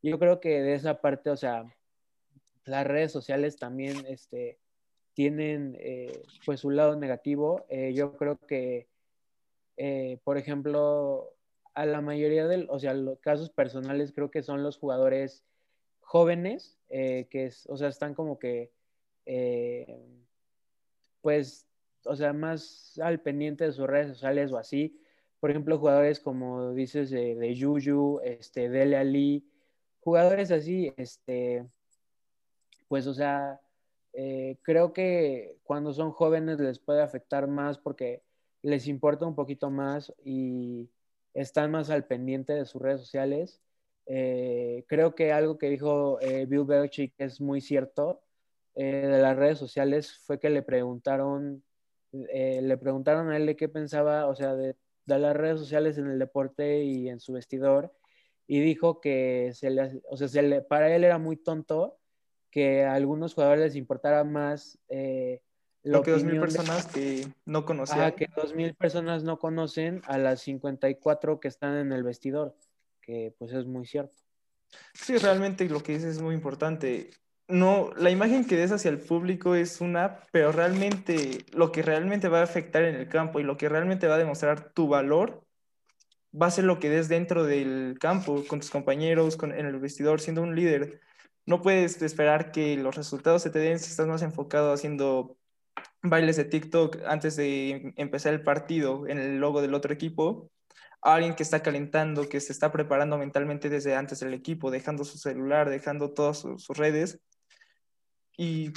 yo 0.01 0.17
creo 0.17 0.39
que 0.39 0.61
de 0.63 0.73
esa 0.73 0.99
parte, 0.99 1.29
o 1.29 1.37
sea, 1.37 1.63
las 2.63 2.87
redes 2.87 3.11
sociales 3.11 3.57
también 3.57 4.03
este, 4.07 4.57
tienen 5.15 5.77
eh, 5.79 6.21
pues 6.45 6.59
su 6.59 6.69
lado 6.69 6.95
negativo. 6.97 7.65
Eh, 7.69 7.93
yo 7.93 8.15
creo 8.17 8.37
que, 8.37 8.87
eh, 9.77 10.19
por 10.23 10.37
ejemplo, 10.37 11.33
a 11.73 11.85
la 11.85 12.01
mayoría 12.01 12.45
de, 12.47 12.67
o 12.69 12.79
sea, 12.79 12.93
los 12.93 13.19
casos 13.19 13.49
personales 13.49 14.11
creo 14.13 14.29
que 14.29 14.43
son 14.43 14.61
los 14.61 14.77
jugadores 14.77 15.43
jóvenes, 16.01 16.77
que 16.89 17.27
es, 17.31 17.65
o 17.67 17.77
sea, 17.77 17.87
están 17.87 18.13
como 18.13 18.37
que, 18.37 18.71
pues, 21.21 21.65
o 22.05 22.15
sea, 22.15 22.31
más 22.31 22.99
al 23.01 23.19
pendiente 23.21 23.63
de 23.63 23.71
sus 23.71 23.87
redes 23.87 24.09
sociales 24.09 24.51
o 24.51 24.57
así. 24.57 24.99
Por 25.39 25.49
ejemplo, 25.49 25.79
jugadores 25.79 26.19
como 26.19 26.73
dices 26.73 27.09
de, 27.09 27.35
de 27.35 27.59
Juju, 27.59 28.19
este, 28.23 28.69
Dele 28.69 28.97
Ali, 28.97 29.45
jugadores 30.01 30.51
así, 30.51 30.93
este, 30.97 31.65
pues, 32.87 33.07
o 33.07 33.13
sea, 33.13 33.59
eh, 34.17 34.57
creo 34.63 34.93
que 34.93 35.57
cuando 35.63 35.93
son 35.93 36.11
jóvenes 36.11 36.59
les 36.59 36.79
puede 36.79 37.01
afectar 37.01 37.47
más 37.47 37.77
porque 37.79 38.23
les 38.61 38.87
importa 38.87 39.25
un 39.25 39.35
poquito 39.35 39.69
más 39.69 40.13
y 40.23 40.89
están 41.33 41.71
más 41.71 41.89
al 41.89 42.05
pendiente 42.07 42.53
de 42.53 42.65
sus 42.65 42.81
redes 42.81 43.01
sociales. 43.01 43.61
Eh, 44.07 44.85
creo 44.87 45.15
que 45.15 45.31
algo 45.31 45.57
que 45.57 45.69
dijo 45.69 46.19
eh, 46.21 46.45
Bill 46.45 46.65
Belichick 46.65 47.13
es 47.17 47.41
muy 47.41 47.59
cierto 47.61 48.23
eh, 48.75 49.07
de 49.07 49.19
las 49.19 49.35
redes 49.37 49.57
sociales 49.57 50.19
fue 50.25 50.39
que 50.39 50.49
le 50.49 50.61
preguntaron, 50.63 51.63
eh, 52.11 52.61
le 52.61 52.77
preguntaron 52.77 53.29
a 53.31 53.37
él 53.37 53.45
de 53.45 53.55
qué 53.55 53.69
pensaba, 53.69 54.27
o 54.27 54.35
sea, 54.35 54.55
de, 54.55 54.75
de 55.05 55.19
las 55.19 55.35
redes 55.35 55.59
sociales 55.59 55.97
en 55.97 56.07
el 56.07 56.19
deporte 56.19 56.83
y 56.83 57.09
en 57.09 57.19
su 57.19 57.33
vestidor 57.33 57.93
y 58.47 58.59
dijo 58.61 59.01
que 59.01 59.51
se 59.53 59.69
le, 59.71 60.01
o 60.09 60.17
sea, 60.17 60.27
se 60.27 60.41
le, 60.43 60.61
para 60.61 60.93
él 60.95 61.03
era 61.03 61.17
muy 61.17 61.37
tonto 61.37 61.97
que 62.55 62.85
a 62.85 62.93
algunos 62.93 63.33
jugadores 63.33 63.65
les 63.65 63.75
importara 63.75 64.23
más 64.23 64.79
eh, 64.87 65.41
Lo 65.83 66.01
que 66.03 66.11
dos 66.11 66.23
mil 66.23 66.37
opinión 66.37 66.47
de- 66.47 66.57
personas 66.57 66.87
que 66.93 67.27
no 67.45 67.65
conocían. 67.65 67.99
Ajá, 67.99 68.15
que 68.15 68.29
dos 68.33 68.55
mil 68.55 68.73
personas 68.75 69.25
no 69.25 69.39
conocen 69.39 70.01
a 70.07 70.17
las 70.17 70.39
54 70.39 71.41
que 71.41 71.49
están 71.49 71.75
en 71.75 71.91
el 71.91 72.03
vestidor, 72.03 72.55
que 73.01 73.35
pues 73.37 73.51
es 73.51 73.65
muy 73.65 73.85
cierto. 73.85 74.15
Sí, 74.93 75.17
realmente 75.17 75.67
lo 75.67 75.83
que 75.83 75.95
dices 75.95 76.15
es 76.15 76.21
muy 76.21 76.33
importante. 76.33 77.09
No, 77.49 77.91
la 77.97 78.09
imagen 78.09 78.45
que 78.47 78.55
des 78.55 78.71
hacia 78.71 78.89
el 78.89 78.99
público 78.99 79.53
es 79.53 79.81
una, 79.81 80.21
pero 80.31 80.53
realmente 80.53 81.39
lo 81.51 81.73
que 81.73 81.81
realmente 81.81 82.29
va 82.29 82.39
a 82.39 82.43
afectar 82.43 82.85
en 82.85 82.95
el 82.95 83.09
campo 83.09 83.41
y 83.41 83.43
lo 83.43 83.57
que 83.57 83.67
realmente 83.67 84.07
va 84.07 84.15
a 84.15 84.19
demostrar 84.19 84.71
tu 84.71 84.87
valor 84.87 85.43
va 86.41 86.47
a 86.47 86.51
ser 86.51 86.63
lo 86.63 86.79
que 86.79 86.89
des 86.89 87.09
dentro 87.09 87.43
del 87.43 87.97
campo, 87.99 88.45
con 88.47 88.61
tus 88.61 88.69
compañeros, 88.69 89.35
con, 89.35 89.51
en 89.53 89.65
el 89.65 89.77
vestidor, 89.77 90.21
siendo 90.21 90.41
un 90.41 90.55
líder. 90.55 91.01
No 91.45 91.61
puedes 91.61 92.01
esperar 92.01 92.51
que 92.51 92.77
los 92.77 92.95
resultados 92.95 93.43
se 93.43 93.49
te 93.49 93.59
den 93.59 93.79
si 93.79 93.91
estás 93.91 94.07
más 94.07 94.21
enfocado 94.21 94.73
haciendo 94.73 95.37
bailes 96.01 96.37
de 96.37 96.45
TikTok 96.45 96.97
antes 97.05 97.35
de 97.35 97.93
empezar 97.97 98.33
el 98.33 98.43
partido 98.43 99.07
en 99.07 99.19
el 99.19 99.37
logo 99.37 99.61
del 99.61 99.73
otro 99.73 99.93
equipo 99.93 100.49
alguien 101.13 101.35
que 101.35 101.43
está 101.43 101.61
calentando, 101.61 102.27
que 102.27 102.39
se 102.39 102.51
está 102.51 102.71
preparando 102.71 103.17
mentalmente 103.17 103.69
desde 103.69 103.95
antes 103.95 104.19
del 104.19 104.33
equipo, 104.33 104.71
dejando 104.71 105.03
su 105.03 105.17
celular, 105.19 105.69
dejando 105.69 106.11
todas 106.11 106.39
sus, 106.39 106.63
sus 106.63 106.75
redes. 106.75 107.19
Y 108.37 108.73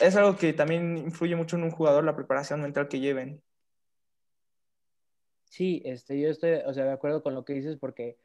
es 0.00 0.16
algo 0.16 0.36
que 0.36 0.54
también 0.54 0.96
influye 0.96 1.36
mucho 1.36 1.56
en 1.56 1.64
un 1.64 1.70
jugador, 1.70 2.04
la 2.04 2.16
preparación 2.16 2.62
mental 2.62 2.88
que 2.88 3.00
lleven. 3.00 3.42
Sí, 5.44 5.82
este, 5.84 6.18
yo 6.18 6.30
estoy, 6.30 6.52
o 6.64 6.72
sea, 6.72 6.84
de 6.84 6.92
acuerdo 6.92 7.22
con 7.22 7.34
lo 7.34 7.44
que 7.44 7.52
dices 7.52 7.76
porque, 7.76 8.16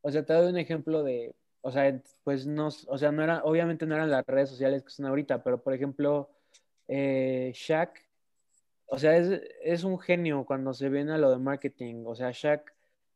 o 0.00 0.12
sea, 0.12 0.24
te 0.24 0.32
doy 0.32 0.46
un 0.46 0.58
ejemplo 0.58 1.02
de, 1.02 1.34
o 1.60 1.70
sea, 1.70 2.00
pues 2.24 2.46
no, 2.46 2.68
o 2.68 2.98
sea, 2.98 3.12
no 3.12 3.22
era, 3.22 3.42
obviamente 3.44 3.86
no 3.86 3.94
eran 3.94 4.10
las 4.10 4.26
redes 4.26 4.50
sociales 4.50 4.82
que 4.82 4.90
son 4.90 5.06
ahorita, 5.06 5.42
pero 5.42 5.62
por 5.62 5.74
ejemplo, 5.74 6.30
eh, 6.86 7.52
Shaq, 7.54 8.06
o 8.86 8.98
sea, 8.98 9.16
es, 9.16 9.42
es 9.62 9.84
un 9.84 9.98
genio 9.98 10.44
cuando 10.44 10.72
se 10.72 10.88
viene 10.88 11.12
a 11.12 11.18
lo 11.18 11.30
de 11.30 11.38
marketing, 11.38 12.04
o 12.06 12.14
sea, 12.14 12.30
Shaq, 12.32 12.72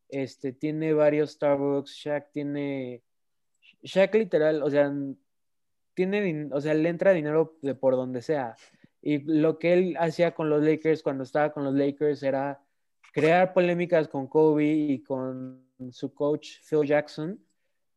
este, 0.09 0.53
tiene 0.53 0.93
varios 0.93 1.33
Starbucks, 1.33 1.93
Shaq 1.93 2.31
tiene, 2.33 3.03
Shaq 3.83 4.15
literal, 4.15 4.63
o 4.63 4.71
sea, 4.71 4.93
tiene, 5.95 6.49
o 6.53 6.61
sea, 6.61 6.75
le 6.75 6.89
entra 6.89 7.13
dinero 7.13 7.57
de 7.63 7.75
por 7.75 7.97
donde 7.97 8.23
sea. 8.23 8.57
Y 9.01 9.19
lo 9.19 9.59
que 9.59 9.73
él 9.73 9.97
hacía 9.99 10.33
con 10.33 10.49
los 10.49 10.63
Lakers 10.63 11.03
cuando 11.03 11.25
estaba 11.25 11.53
con 11.53 11.65
los 11.65 11.75
Lakers 11.75 12.23
era 12.23 12.63
crear 13.13 13.53
polémicas 13.53 14.09
con 14.09 14.27
Kobe 14.27 14.65
y 14.65 15.03
con 15.03 15.67
su 15.91 16.15
coach 16.15 16.59
Phil 16.69 16.87
Jackson, 16.87 17.45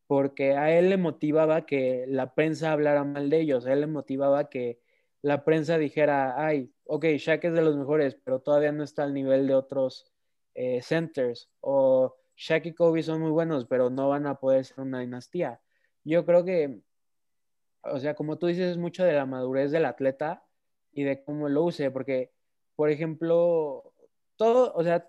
porque 0.06 0.52
a 0.52 0.76
él 0.76 0.90
le 0.90 0.96
motivaba 0.96 1.66
que 1.66 2.04
la 2.08 2.34
prensa 2.34 2.72
hablara 2.72 3.04
mal 3.04 3.30
de 3.30 3.40
ellos, 3.40 3.66
a 3.66 3.72
él 3.72 3.80
le 3.80 3.86
motivaba 3.86 4.48
que 4.48 4.80
la 5.22 5.44
prensa 5.44 5.78
dijera, 5.78 6.34
ay, 6.44 6.72
ok, 6.84 7.04
Shaq 7.18 7.44
es 7.44 7.54
de 7.54 7.62
los 7.62 7.76
mejores, 7.76 8.16
pero 8.22 8.40
todavía 8.40 8.72
no 8.72 8.84
está 8.84 9.02
al 9.02 9.14
nivel 9.14 9.46
de 9.46 9.54
otros 9.54 10.12
eh, 10.54 10.80
centers, 10.82 11.50
o 11.60 12.16
Shaq 12.36 12.66
y 12.66 12.74
Kobe 12.74 13.02
son 13.02 13.20
muy 13.20 13.30
buenos, 13.30 13.66
pero 13.66 13.90
no 13.90 14.08
van 14.08 14.26
a 14.26 14.36
poder 14.36 14.64
ser 14.64 14.80
una 14.80 15.00
dinastía. 15.00 15.60
Yo 16.04 16.24
creo 16.24 16.44
que, 16.44 16.80
o 17.82 17.98
sea, 17.98 18.14
como 18.14 18.38
tú 18.38 18.46
dices, 18.46 18.72
es 18.72 18.78
mucho 18.78 19.04
de 19.04 19.12
la 19.14 19.26
madurez 19.26 19.70
del 19.72 19.86
atleta 19.86 20.44
y 20.92 21.04
de 21.04 21.24
cómo 21.24 21.48
lo 21.48 21.64
use, 21.64 21.90
porque, 21.90 22.32
por 22.76 22.90
ejemplo, 22.90 23.92
todo, 24.36 24.72
o 24.74 24.84
sea, 24.84 25.08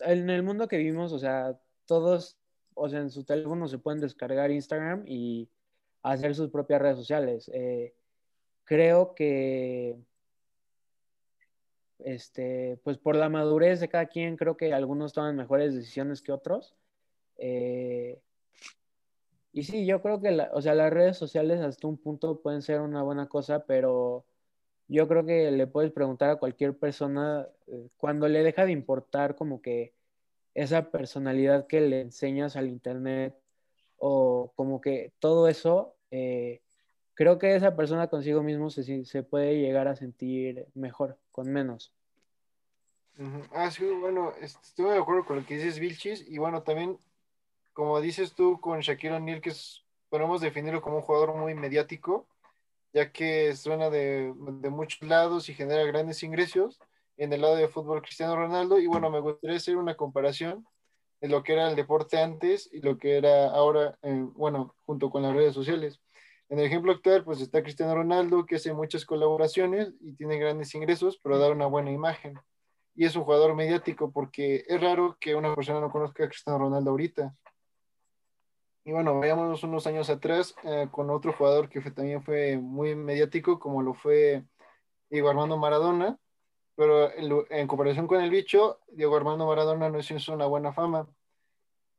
en 0.00 0.30
el 0.30 0.42
mundo 0.42 0.68
que 0.68 0.76
vivimos, 0.76 1.12
o 1.12 1.18
sea, 1.18 1.58
todos, 1.86 2.37
o 2.78 2.88
sea, 2.88 3.00
en 3.00 3.10
su 3.10 3.24
teléfono 3.24 3.68
se 3.68 3.78
pueden 3.78 4.00
descargar 4.00 4.50
Instagram 4.50 5.04
y 5.06 5.48
hacer 6.02 6.34
sus 6.34 6.50
propias 6.50 6.80
redes 6.80 6.96
sociales. 6.96 7.50
Eh, 7.52 7.94
creo 8.64 9.14
que, 9.14 9.96
este, 11.98 12.78
pues 12.84 12.98
por 12.98 13.16
la 13.16 13.28
madurez 13.28 13.80
de 13.80 13.88
cada 13.88 14.06
quien, 14.06 14.36
creo 14.36 14.56
que 14.56 14.72
algunos 14.72 15.12
toman 15.12 15.36
mejores 15.36 15.74
decisiones 15.74 16.22
que 16.22 16.32
otros. 16.32 16.74
Eh, 17.36 18.20
y 19.52 19.64
sí, 19.64 19.86
yo 19.86 20.02
creo 20.02 20.20
que, 20.20 20.46
o 20.52 20.62
sea, 20.62 20.74
las 20.74 20.92
redes 20.92 21.16
sociales 21.16 21.60
hasta 21.60 21.86
un 21.88 21.98
punto 21.98 22.40
pueden 22.40 22.62
ser 22.62 22.80
una 22.80 23.02
buena 23.02 23.28
cosa, 23.28 23.64
pero 23.64 24.24
yo 24.88 25.08
creo 25.08 25.24
que 25.26 25.50
le 25.50 25.66
puedes 25.66 25.92
preguntar 25.92 26.30
a 26.30 26.36
cualquier 26.36 26.76
persona 26.78 27.48
eh, 27.66 27.88
cuando 27.96 28.28
le 28.28 28.42
deja 28.42 28.64
de 28.64 28.72
importar 28.72 29.34
como 29.34 29.60
que 29.60 29.94
esa 30.62 30.90
personalidad 30.90 31.66
que 31.68 31.80
le 31.80 32.00
enseñas 32.00 32.56
al 32.56 32.68
internet 32.68 33.34
o 33.96 34.52
como 34.56 34.80
que 34.80 35.12
todo 35.20 35.48
eso, 35.48 35.94
eh, 36.10 36.62
creo 37.14 37.38
que 37.38 37.54
esa 37.54 37.76
persona 37.76 38.08
consigo 38.08 38.42
mismo 38.42 38.68
se, 38.70 39.04
se 39.04 39.22
puede 39.22 39.60
llegar 39.60 39.86
a 39.86 39.94
sentir 39.94 40.66
mejor, 40.74 41.16
con 41.30 41.50
menos. 41.52 41.92
Ujú. 43.18 43.42
Ah, 43.52 43.70
sí, 43.70 43.84
bueno, 43.84 44.32
est- 44.40 44.62
estoy 44.62 44.90
de 44.90 44.98
acuerdo 44.98 45.24
con 45.24 45.36
lo 45.36 45.46
que 45.46 45.56
dices, 45.56 45.78
Vilchis, 45.78 46.28
y 46.28 46.38
bueno, 46.38 46.62
también, 46.62 46.98
como 47.72 48.00
dices 48.00 48.34
tú 48.34 48.60
con 48.60 48.80
Shaquille 48.80 49.14
O'Neal, 49.14 49.40
que 49.40 49.50
es, 49.50 49.84
podemos 50.08 50.40
definirlo 50.40 50.82
como 50.82 50.96
un 50.96 51.02
jugador 51.02 51.34
muy 51.36 51.54
mediático, 51.54 52.26
ya 52.92 53.12
que 53.12 53.54
suena 53.54 53.90
de, 53.90 54.32
de 54.34 54.70
muchos 54.70 55.08
lados 55.08 55.48
y 55.48 55.54
genera 55.54 55.84
grandes 55.84 56.22
ingresos 56.24 56.80
en 57.18 57.32
el 57.32 57.42
lado 57.42 57.56
de 57.56 57.68
fútbol 57.68 58.00
Cristiano 58.02 58.34
Ronaldo, 58.34 58.78
y 58.78 58.86
bueno, 58.86 59.10
me 59.10 59.20
gustaría 59.20 59.56
hacer 59.56 59.76
una 59.76 59.96
comparación 59.96 60.66
de 61.20 61.28
lo 61.28 61.42
que 61.42 61.52
era 61.52 61.68
el 61.68 61.76
deporte 61.76 62.18
antes 62.18 62.68
y 62.72 62.80
lo 62.80 62.96
que 62.96 63.18
era 63.18 63.50
ahora, 63.50 63.98
eh, 64.02 64.24
bueno, 64.34 64.74
junto 64.86 65.10
con 65.10 65.22
las 65.22 65.34
redes 65.34 65.52
sociales. 65.52 66.00
En 66.48 66.58
el 66.58 66.64
ejemplo 66.64 66.92
actual, 66.92 67.24
pues 67.24 67.40
está 67.40 67.62
Cristiano 67.62 67.94
Ronaldo, 67.94 68.46
que 68.46 68.56
hace 68.56 68.72
muchas 68.72 69.04
colaboraciones 69.04 69.92
y 70.00 70.14
tiene 70.14 70.38
grandes 70.38 70.74
ingresos, 70.74 71.20
pero 71.22 71.38
da 71.38 71.50
una 71.50 71.66
buena 71.66 71.90
imagen 71.90 72.38
y 72.98 73.04
es 73.04 73.14
un 73.14 73.22
jugador 73.22 73.54
mediático 73.54 74.10
porque 74.10 74.64
es 74.66 74.80
raro 74.80 75.16
que 75.20 75.36
una 75.36 75.54
persona 75.54 75.80
no 75.80 75.88
conozca 75.88 76.24
a 76.24 76.28
Cristiano 76.28 76.58
Ronaldo 76.58 76.90
ahorita. 76.90 77.32
Y 78.84 78.90
bueno, 78.90 79.20
vayámonos 79.20 79.62
unos 79.62 79.86
años 79.86 80.10
atrás 80.10 80.56
eh, 80.64 80.88
con 80.90 81.08
otro 81.10 81.32
jugador 81.32 81.68
que 81.68 81.80
también 81.92 82.24
fue 82.24 82.56
muy 82.56 82.96
mediático, 82.96 83.60
como 83.60 83.82
lo 83.82 83.94
fue 83.94 84.42
Diego 85.10 85.28
Armando 85.28 85.56
Maradona. 85.56 86.18
Pero 86.78 87.10
en, 87.50 87.66
comparación 87.66 88.06
con 88.06 88.20
el 88.20 88.30
bicho, 88.30 88.78
Diego 88.86 89.16
Armando 89.16 89.48
Maradona 89.48 89.90
no 89.90 89.98
hizo 89.98 90.32
una 90.32 90.46
buena 90.46 90.72
fama. 90.72 91.08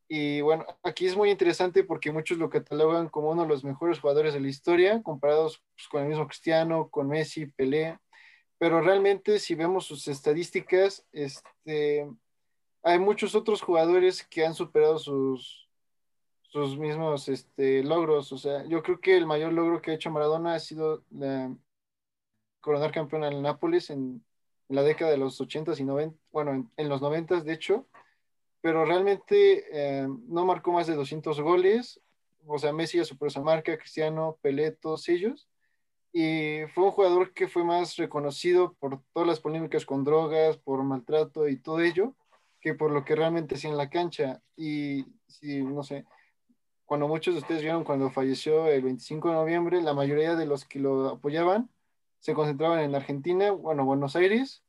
Y 0.08 0.40
bueno, 0.40 0.66
aquí 0.84 1.06
es 1.06 1.18
muy 1.18 1.30
interesante 1.32 1.84
porque 1.84 2.14
muchos 2.14 2.38
lo 2.38 2.50
catalogan 2.50 3.10
como 3.10 3.30
uno 3.30 3.42
de 3.42 3.50
los 3.50 3.66
mejores 3.66 4.00
jugadores 4.00 4.34
de 4.34 4.40
la 4.40 4.48
historia, 4.48 5.04
comparados 5.04 5.62
pues, 5.76 5.90
con 5.90 6.04
el 6.04 6.08
mismo 6.08 6.26
Cristiano, 6.28 6.88
con 6.90 7.10
Messi, 7.10 7.48
Pelé. 7.48 8.00
Pero 8.58 8.80
realmente, 8.80 9.40
si 9.40 9.54
vemos 9.54 9.86
sus 9.86 10.08
estadísticas, 10.08 11.06
este, 11.12 12.10
hay 12.82 13.00
muchos 13.00 13.36
otros 13.36 13.62
jugadores 13.62 14.26
que 14.26 14.46
han 14.46 14.54
superado 14.54 14.98
sus, 14.98 15.68
sus 16.44 16.78
mismos 16.78 17.28
este, 17.28 17.84
logros. 17.84 18.32
O 18.32 18.38
sea, 18.38 18.64
yo 18.66 18.82
creo 18.82 19.02
que 19.02 19.18
el 19.18 19.26
mayor 19.26 19.52
logro 19.52 19.82
que 19.82 19.92
ha 19.92 19.96
hecho 19.96 20.10
Maradona 20.10 20.54
ha 20.54 20.60
sido 20.60 21.04
la, 21.12 21.54
coronar 22.62 22.94
campeón 22.94 23.26
al 23.26 23.42
Nápoles 23.42 23.90
en, 23.90 24.24
en 24.70 24.76
la 24.76 24.84
década 24.84 25.12
de 25.12 25.18
los 25.18 25.42
80s 25.42 25.80
y 25.80 25.84
90, 25.84 26.18
bueno, 26.32 26.70
en, 26.78 26.90
los 26.90 27.02
90 27.02 27.42
de 27.42 27.54
hecho, 27.54 27.88
pero 28.62 28.86
realmente 28.86 29.66
eh, 29.72 30.08
no 30.28 30.46
marcó 30.46 30.72
más 30.72 30.88
de 30.88 30.96
200 30.96 31.42
goles, 31.42 32.00
o 32.46 32.58
sea, 32.60 32.72
Messi 32.72 33.04
superó 33.04 33.30
esa 33.30 33.42
marca, 33.42 33.78
Cristiano, 33.78 34.38
Pelé, 34.42 34.72
todos 34.72 35.10
ellos, 35.10 35.50
y 36.14 36.62
fue 36.74 36.86
un 36.86 36.92
jugador 36.92 37.34
que 37.34 37.48
fue 37.48 37.64
más 37.64 37.96
reconocido 37.98 38.74
por 38.80 39.02
todas 39.14 39.28
las 39.28 39.40
polémicas 39.40 39.86
con 39.86 40.04
drogas, 40.04 40.58
por 40.58 40.84
maltrato 40.84 41.48
y 41.48 41.58
todo 41.58 41.82
ello, 41.82 42.16
que 42.62 42.74
por 42.74 42.92
lo 42.92 43.06
que 43.06 43.16
realmente 43.16 43.56
hacía 43.56 43.70
en 43.70 43.78
la 43.78 43.90
cancha, 43.90 44.42
y 44.56 45.06
si, 45.28 45.64
no 45.64 45.84
sé, 45.84 46.06
cuando 46.86 47.08
muchos 47.08 47.36
de 47.36 47.42
ustedes 47.42 47.62
vieron 47.62 47.84
cuando 47.84 48.10
falleció 48.10 48.68
el 48.68 48.82
25 48.82 49.30
de 49.30 49.34
noviembre, 49.36 49.82
la 49.82 49.94
mayoría 49.94 50.36
de 50.36 50.46
los 50.46 50.66
que 50.66 50.80
lo 50.80 51.10
apoyaban 51.10 51.70
se 52.20 52.34
concentraban 52.34 52.80
en 52.80 52.96
Argentina, 52.96 53.52
bueno, 53.52 53.86
Buenos 53.86 54.16
Aires 54.16 54.64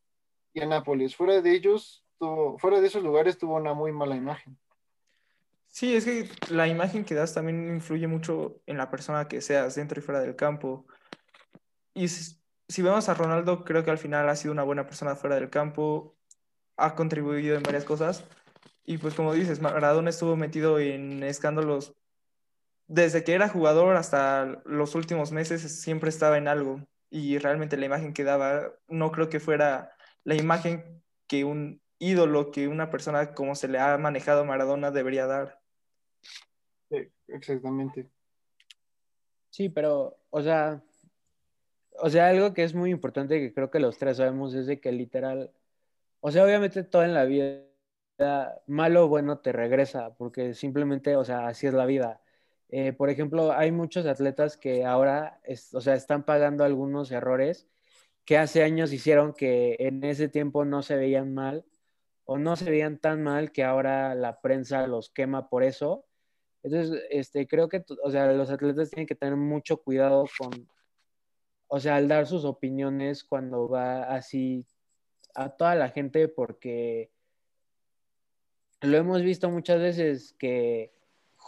y 0.52 0.60
Nápoles. 0.60 1.16
Fuera 1.16 1.40
de 1.40 1.52
ellos, 1.52 2.04
tuvo, 2.18 2.58
fuera 2.58 2.80
de 2.80 2.86
esos 2.86 3.02
lugares 3.02 3.38
tuvo 3.38 3.56
una 3.56 3.74
muy 3.74 3.92
mala 3.92 4.16
imagen. 4.16 4.58
Sí, 5.68 5.94
es 5.94 6.04
que 6.04 6.28
la 6.48 6.66
imagen 6.66 7.04
que 7.04 7.14
das 7.14 7.34
también 7.34 7.68
influye 7.68 8.06
mucho 8.08 8.60
en 8.66 8.76
la 8.76 8.90
persona 8.90 9.28
que 9.28 9.40
seas 9.40 9.76
dentro 9.76 10.00
y 10.00 10.02
fuera 10.02 10.20
del 10.20 10.34
campo. 10.34 10.86
Y 11.94 12.08
si, 12.08 12.40
si 12.68 12.82
vemos 12.82 13.08
a 13.08 13.14
Ronaldo, 13.14 13.64
creo 13.64 13.84
que 13.84 13.90
al 13.90 13.98
final 13.98 14.28
ha 14.28 14.36
sido 14.36 14.52
una 14.52 14.64
buena 14.64 14.86
persona 14.86 15.14
fuera 15.14 15.36
del 15.36 15.50
campo, 15.50 16.16
ha 16.76 16.94
contribuido 16.94 17.56
en 17.56 17.62
varias 17.62 17.84
cosas. 17.84 18.24
Y 18.84 18.98
pues 18.98 19.14
como 19.14 19.32
dices, 19.32 19.60
Maradona 19.60 20.10
estuvo 20.10 20.36
metido 20.36 20.78
en 20.80 21.22
escándalos 21.22 21.94
desde 22.88 23.22
que 23.22 23.34
era 23.34 23.48
jugador 23.48 23.94
hasta 23.94 24.62
los 24.64 24.96
últimos 24.96 25.30
meses, 25.30 25.80
siempre 25.80 26.10
estaba 26.10 26.38
en 26.38 26.48
algo 26.48 26.80
y 27.10 27.38
realmente 27.38 27.76
la 27.76 27.86
imagen 27.86 28.14
que 28.14 28.24
daba 28.24 28.72
no 28.88 29.10
creo 29.10 29.28
que 29.28 29.40
fuera 29.40 29.92
la 30.24 30.36
imagen 30.36 31.02
que 31.26 31.44
un 31.44 31.80
ídolo, 31.98 32.50
que 32.50 32.68
una 32.68 32.90
persona 32.90 33.34
como 33.34 33.54
se 33.54 33.68
le 33.68 33.78
ha 33.78 33.98
manejado 33.98 34.42
a 34.42 34.44
Maradona 34.44 34.90
debería 34.90 35.26
dar. 35.26 35.60
Sí, 36.88 37.08
exactamente. 37.28 38.08
Sí, 39.50 39.68
pero, 39.68 40.18
o 40.30 40.42
sea, 40.42 40.82
o 41.98 42.08
sea, 42.08 42.28
algo 42.28 42.54
que 42.54 42.64
es 42.64 42.74
muy 42.74 42.90
importante 42.90 43.38
que 43.40 43.52
creo 43.52 43.70
que 43.70 43.80
los 43.80 43.98
tres 43.98 44.16
sabemos 44.16 44.54
es 44.54 44.66
de 44.66 44.80
que 44.80 44.92
literal, 44.92 45.52
o 46.20 46.30
sea, 46.30 46.44
obviamente 46.44 46.82
todo 46.84 47.02
en 47.02 47.14
la 47.14 47.24
vida, 47.24 47.66
malo 48.66 49.04
o 49.04 49.08
bueno 49.08 49.38
te 49.38 49.52
regresa, 49.52 50.14
porque 50.14 50.54
simplemente, 50.54 51.16
o 51.16 51.24
sea, 51.24 51.48
así 51.48 51.66
es 51.66 51.74
la 51.74 51.86
vida. 51.86 52.20
Eh, 52.72 52.92
por 52.92 53.10
ejemplo, 53.10 53.52
hay 53.52 53.72
muchos 53.72 54.06
atletas 54.06 54.56
que 54.56 54.84
ahora, 54.84 55.40
o 55.72 55.80
sea, 55.80 55.94
están 55.94 56.24
pagando 56.24 56.64
algunos 56.64 57.10
errores 57.10 57.68
que 58.24 58.38
hace 58.38 58.62
años 58.62 58.92
hicieron 58.92 59.32
que 59.32 59.76
en 59.80 60.04
ese 60.04 60.28
tiempo 60.28 60.64
no 60.64 60.82
se 60.82 60.96
veían 60.96 61.34
mal 61.34 61.64
o 62.24 62.38
no 62.38 62.54
se 62.54 62.70
veían 62.70 62.98
tan 62.98 63.24
mal 63.24 63.50
que 63.50 63.64
ahora 63.64 64.14
la 64.14 64.40
prensa 64.40 64.86
los 64.86 65.10
quema 65.10 65.48
por 65.48 65.64
eso. 65.64 66.06
Entonces, 66.62 67.02
este, 67.10 67.48
creo 67.48 67.68
que, 67.68 67.84
o 68.04 68.10
sea, 68.10 68.32
los 68.32 68.50
atletas 68.50 68.90
tienen 68.90 69.06
que 69.08 69.16
tener 69.16 69.34
mucho 69.34 69.78
cuidado 69.78 70.26
con, 70.38 70.68
o 71.66 71.80
sea, 71.80 71.96
al 71.96 72.06
dar 72.06 72.26
sus 72.28 72.44
opiniones 72.44 73.24
cuando 73.24 73.68
va 73.68 74.04
así 74.04 74.64
a 75.34 75.48
toda 75.50 75.74
la 75.74 75.88
gente 75.88 76.28
porque 76.28 77.10
lo 78.80 78.96
hemos 78.96 79.22
visto 79.22 79.50
muchas 79.50 79.80
veces 79.80 80.34
que 80.38 80.92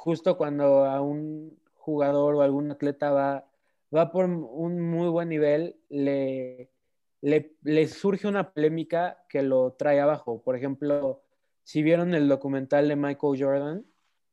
justo 0.02 0.36
cuando 0.36 0.84
a 0.84 1.00
un 1.00 1.56
jugador 1.74 2.34
o 2.34 2.42
algún 2.42 2.72
atleta 2.72 3.12
va, 3.12 3.46
va 3.94 4.10
por 4.10 4.24
un 4.24 4.80
muy 4.80 5.08
buen 5.08 5.28
nivel, 5.28 5.76
le, 5.90 6.72
le, 7.20 7.86
surge 7.86 8.26
una 8.26 8.52
polémica 8.52 9.24
que 9.28 9.42
lo 9.42 9.74
trae 9.74 10.00
abajo. 10.00 10.42
Por 10.42 10.56
ejemplo, 10.56 11.22
si 11.62 11.84
vieron 11.84 12.14
el 12.14 12.28
documental 12.28 12.88
de 12.88 12.96
Michael 12.96 13.44
Jordan, 13.44 13.86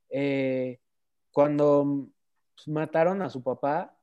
eh, 0.10 0.80
cuando 1.32 2.08
mataron 2.66 3.22
a 3.22 3.30
su 3.30 3.44
papá, 3.44 3.96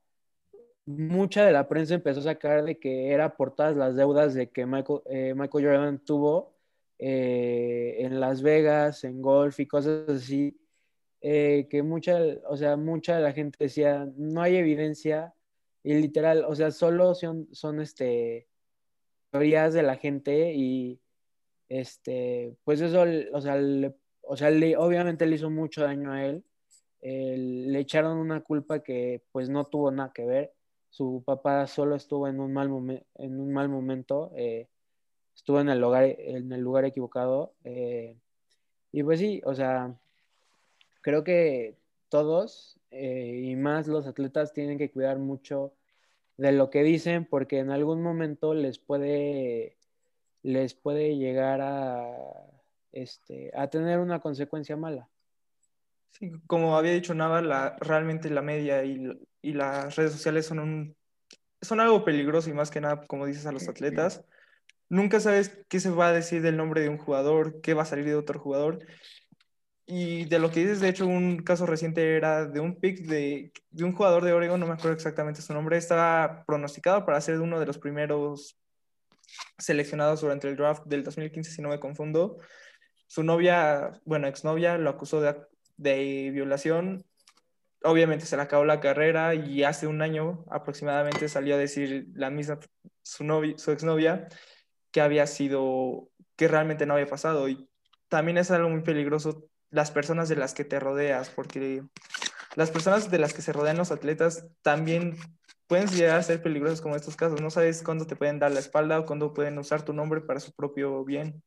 mucha 0.85 1.45
de 1.45 1.51
la 1.51 1.67
prensa 1.67 1.95
empezó 1.95 2.21
a 2.21 2.31
sacar 2.31 2.63
de 2.63 2.79
que 2.79 3.11
era 3.11 3.35
por 3.35 3.53
todas 3.53 3.75
las 3.75 3.97
deudas 3.97 4.33
de 4.35 4.51
que 4.51 4.65
Michael, 4.65 5.01
eh, 5.07 5.33
Michael 5.35 5.65
Jordan 5.65 5.99
tuvo 5.99 6.53
eh, 6.97 7.97
en 7.99 8.21
Las 8.21 8.41
Vegas, 8.41 9.03
en 9.03 9.21
golf 9.21 9.59
y 9.59 9.65
cosas 9.65 10.07
así. 10.07 10.57
Eh, 11.21 11.67
que 11.69 11.81
mucha, 11.83 12.19
o 12.47 12.57
sea, 12.57 12.77
mucha 12.77 13.15
de 13.15 13.21
la 13.23 13.33
gente 13.33 13.57
decía, 13.59 14.07
no 14.17 14.41
hay 14.41 14.57
evidencia, 14.57 15.33
y 15.83 15.95
literal, 15.95 16.45
o 16.47 16.55
sea, 16.55 16.71
solo 16.71 17.15
son, 17.15 17.47
son 17.53 17.81
este, 17.81 18.47
teorías 19.31 19.73
de 19.73 19.83
la 19.83 19.97
gente 19.97 20.53
y, 20.53 20.99
este, 21.69 22.55
pues 22.63 22.81
eso, 22.81 23.05
o 23.33 23.41
sea, 23.41 23.57
o 24.21 24.37
sea 24.37 24.49
obviamente 24.77 25.25
le 25.25 25.35
hizo 25.35 25.49
mucho 25.49 25.83
daño 25.83 26.11
a 26.11 26.25
él, 26.25 26.43
le 27.01 27.79
echaron 27.79 28.17
una 28.17 28.41
culpa 28.41 28.79
que 28.83 29.23
pues 29.31 29.49
no 29.49 29.65
tuvo 29.65 29.91
nada 29.91 30.11
que 30.13 30.25
ver, 30.25 30.53
su 30.89 31.23
papá 31.25 31.67
solo 31.67 31.95
estuvo 31.95 32.27
en 32.27 32.39
un 32.39 32.53
mal, 32.53 32.69
en 33.15 33.39
un 33.39 33.53
mal 33.53 33.69
momento, 33.69 34.31
eh, 34.35 34.67
estuvo 35.35 35.59
en 35.61 35.69
el 35.69 35.79
lugar, 35.79 36.03
en 36.05 36.51
el 36.51 36.61
lugar 36.61 36.85
equivocado, 36.85 37.53
eh, 37.63 38.17
y 38.91 39.03
pues 39.03 39.19
sí, 39.19 39.41
o 39.45 39.53
sea, 39.53 39.95
creo 41.07 41.23
que 41.23 41.77
todos 42.09 42.77
eh, 42.91 43.39
y 43.41 43.55
más 43.55 43.87
los 43.87 44.07
atletas 44.07 44.51
tienen 44.51 44.77
que 44.77 44.91
cuidar 44.91 45.19
mucho 45.19 45.71
de 46.35 46.51
lo 46.51 46.69
que 46.69 46.83
dicen 46.83 47.23
porque 47.23 47.59
en 47.59 47.71
algún 47.71 48.03
momento 48.03 48.53
les 48.53 48.77
puede 48.77 49.77
les 50.43 50.73
puede 50.73 51.15
llegar 51.15 51.61
a 51.61 52.13
este 52.91 53.53
a 53.55 53.69
tener 53.69 53.99
una 53.99 54.19
consecuencia 54.19 54.75
mala. 54.75 55.07
Sí, 56.11 56.29
como 56.45 56.75
había 56.75 56.91
dicho 56.91 57.13
Nava, 57.13 57.41
la, 57.41 57.77
realmente 57.79 58.29
la 58.29 58.41
media 58.41 58.83
y, 58.83 59.09
y 59.41 59.53
las 59.53 59.95
redes 59.95 60.11
sociales 60.11 60.45
son 60.45 60.59
un 60.59 60.95
son 61.61 61.79
algo 61.79 62.03
peligroso 62.03 62.49
y 62.49 62.53
más 62.53 62.69
que 62.69 62.81
nada, 62.81 63.05
como 63.07 63.25
dices 63.25 63.45
a 63.45 63.53
los 63.53 63.69
atletas, 63.69 64.25
nunca 64.89 65.21
sabes 65.21 65.57
qué 65.69 65.79
se 65.79 65.89
va 65.89 66.09
a 66.09 66.13
decir 66.13 66.41
del 66.41 66.57
nombre 66.57 66.81
de 66.81 66.89
un 66.89 66.97
jugador, 66.97 67.61
qué 67.61 67.73
va 67.73 67.83
a 67.83 67.85
salir 67.85 68.03
de 68.03 68.15
otro 68.15 68.41
jugador 68.41 68.79
y 69.89 70.25
de 70.25 70.39
lo 70.39 70.51
que 70.51 70.59
dices, 70.59 70.81
de 70.81 70.89
hecho, 70.89 71.07
un 71.07 71.37
caso 71.37 71.65
reciente 71.65 72.17
era 72.17 72.45
de 72.45 72.59
un 72.59 72.75
pick 72.77 72.99
de, 73.07 73.53
de, 73.71 73.83
un 73.85 73.93
jugador 73.93 74.25
de 74.25 74.33
Oregon, 74.33 74.59
no 74.59 74.67
me 74.67 74.73
acuerdo 74.73 74.91
exactamente 74.91 75.41
su 75.41 75.53
nombre, 75.53 75.77
estaba 75.77 76.43
pronosticado 76.45 77.05
para 77.05 77.21
ser 77.21 77.39
uno 77.39 77.57
de 77.57 77.65
los 77.65 77.77
primeros 77.77 78.59
seleccionados 79.57 80.19
durante 80.19 80.49
el 80.49 80.57
draft 80.57 80.83
del 80.85 81.03
2015, 81.05 81.51
si 81.51 81.61
no 81.61 81.69
me 81.69 81.79
confundo. 81.79 82.37
Su 83.07 83.23
novia, 83.23 83.91
bueno, 84.03 84.27
exnovia, 84.27 84.77
lo 84.77 84.89
acusó 84.89 85.21
de, 85.21 85.37
de 85.77 86.31
violación. 86.33 87.05
Obviamente 87.81 88.25
se 88.25 88.35
le 88.35 88.41
acabó 88.41 88.65
la 88.65 88.81
carrera 88.81 89.35
y 89.35 89.63
hace 89.63 89.87
un 89.87 90.01
año 90.01 90.43
aproximadamente 90.49 91.29
salió 91.29 91.55
a 91.55 91.57
decir 91.57 92.07
la 92.13 92.29
misma, 92.29 92.59
su, 93.03 93.23
novia, 93.23 93.57
su 93.57 93.71
exnovia, 93.71 94.27
que 94.91 94.99
había 94.99 95.27
sido, 95.27 96.09
que 96.35 96.49
realmente 96.49 96.85
no 96.85 96.95
había 96.95 97.07
pasado. 97.07 97.47
Y 97.47 97.69
también 98.09 98.37
es 98.37 98.51
algo 98.51 98.69
muy 98.69 98.81
peligroso 98.81 99.49
las 99.69 99.91
personas 99.91 100.29
de 100.29 100.35
las 100.35 100.53
que 100.53 100.63
te 100.63 100.79
rodeas, 100.79 101.29
porque 101.29 101.83
las 102.55 102.71
personas 102.71 103.11
de 103.11 103.19
las 103.19 103.33
que 103.33 103.41
se 103.41 103.53
rodean 103.53 103.77
los 103.77 103.91
atletas 103.91 104.47
también 104.61 105.17
pueden 105.67 105.87
llegar 105.87 106.17
a 106.17 106.23
ser 106.23 106.41
peligrosas 106.41 106.81
como 106.81 106.95
estos 106.95 107.15
casos. 107.15 107.41
No 107.41 107.49
sabes 107.49 107.83
cuándo 107.83 108.07
te 108.07 108.15
pueden 108.15 108.39
dar 108.39 108.51
la 108.51 108.59
espalda 108.59 108.99
o 108.99 109.05
cuándo 109.05 109.33
pueden 109.33 109.57
usar 109.57 109.83
tu 109.83 109.93
nombre 109.93 110.21
para 110.21 110.39
su 110.39 110.53
propio 110.53 111.03
bien. 111.03 111.43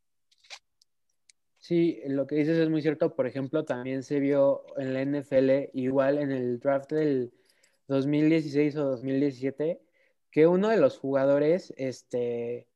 Sí, 1.59 2.01
lo 2.07 2.27
que 2.27 2.37
dices 2.37 2.59
es 2.59 2.71
muy 2.71 2.83
cierto. 2.83 3.15
Por 3.15 3.27
ejemplo, 3.27 3.65
también 3.65 4.03
se 4.03 4.21
vio 4.21 4.65
en 4.77 4.95
la 4.95 5.03
NFL, 5.03 5.71
igual 5.73 6.19
en 6.19 6.33
el 6.33 6.59
draft 6.59 6.93
del 6.93 7.33
2016 7.89 8.77
o 8.77 8.85
2017, 8.85 9.81
que 10.31 10.47
uno 10.47 10.69
de 10.69 10.77
los 10.77 10.99
jugadores, 10.99 11.73
este, 11.77 12.67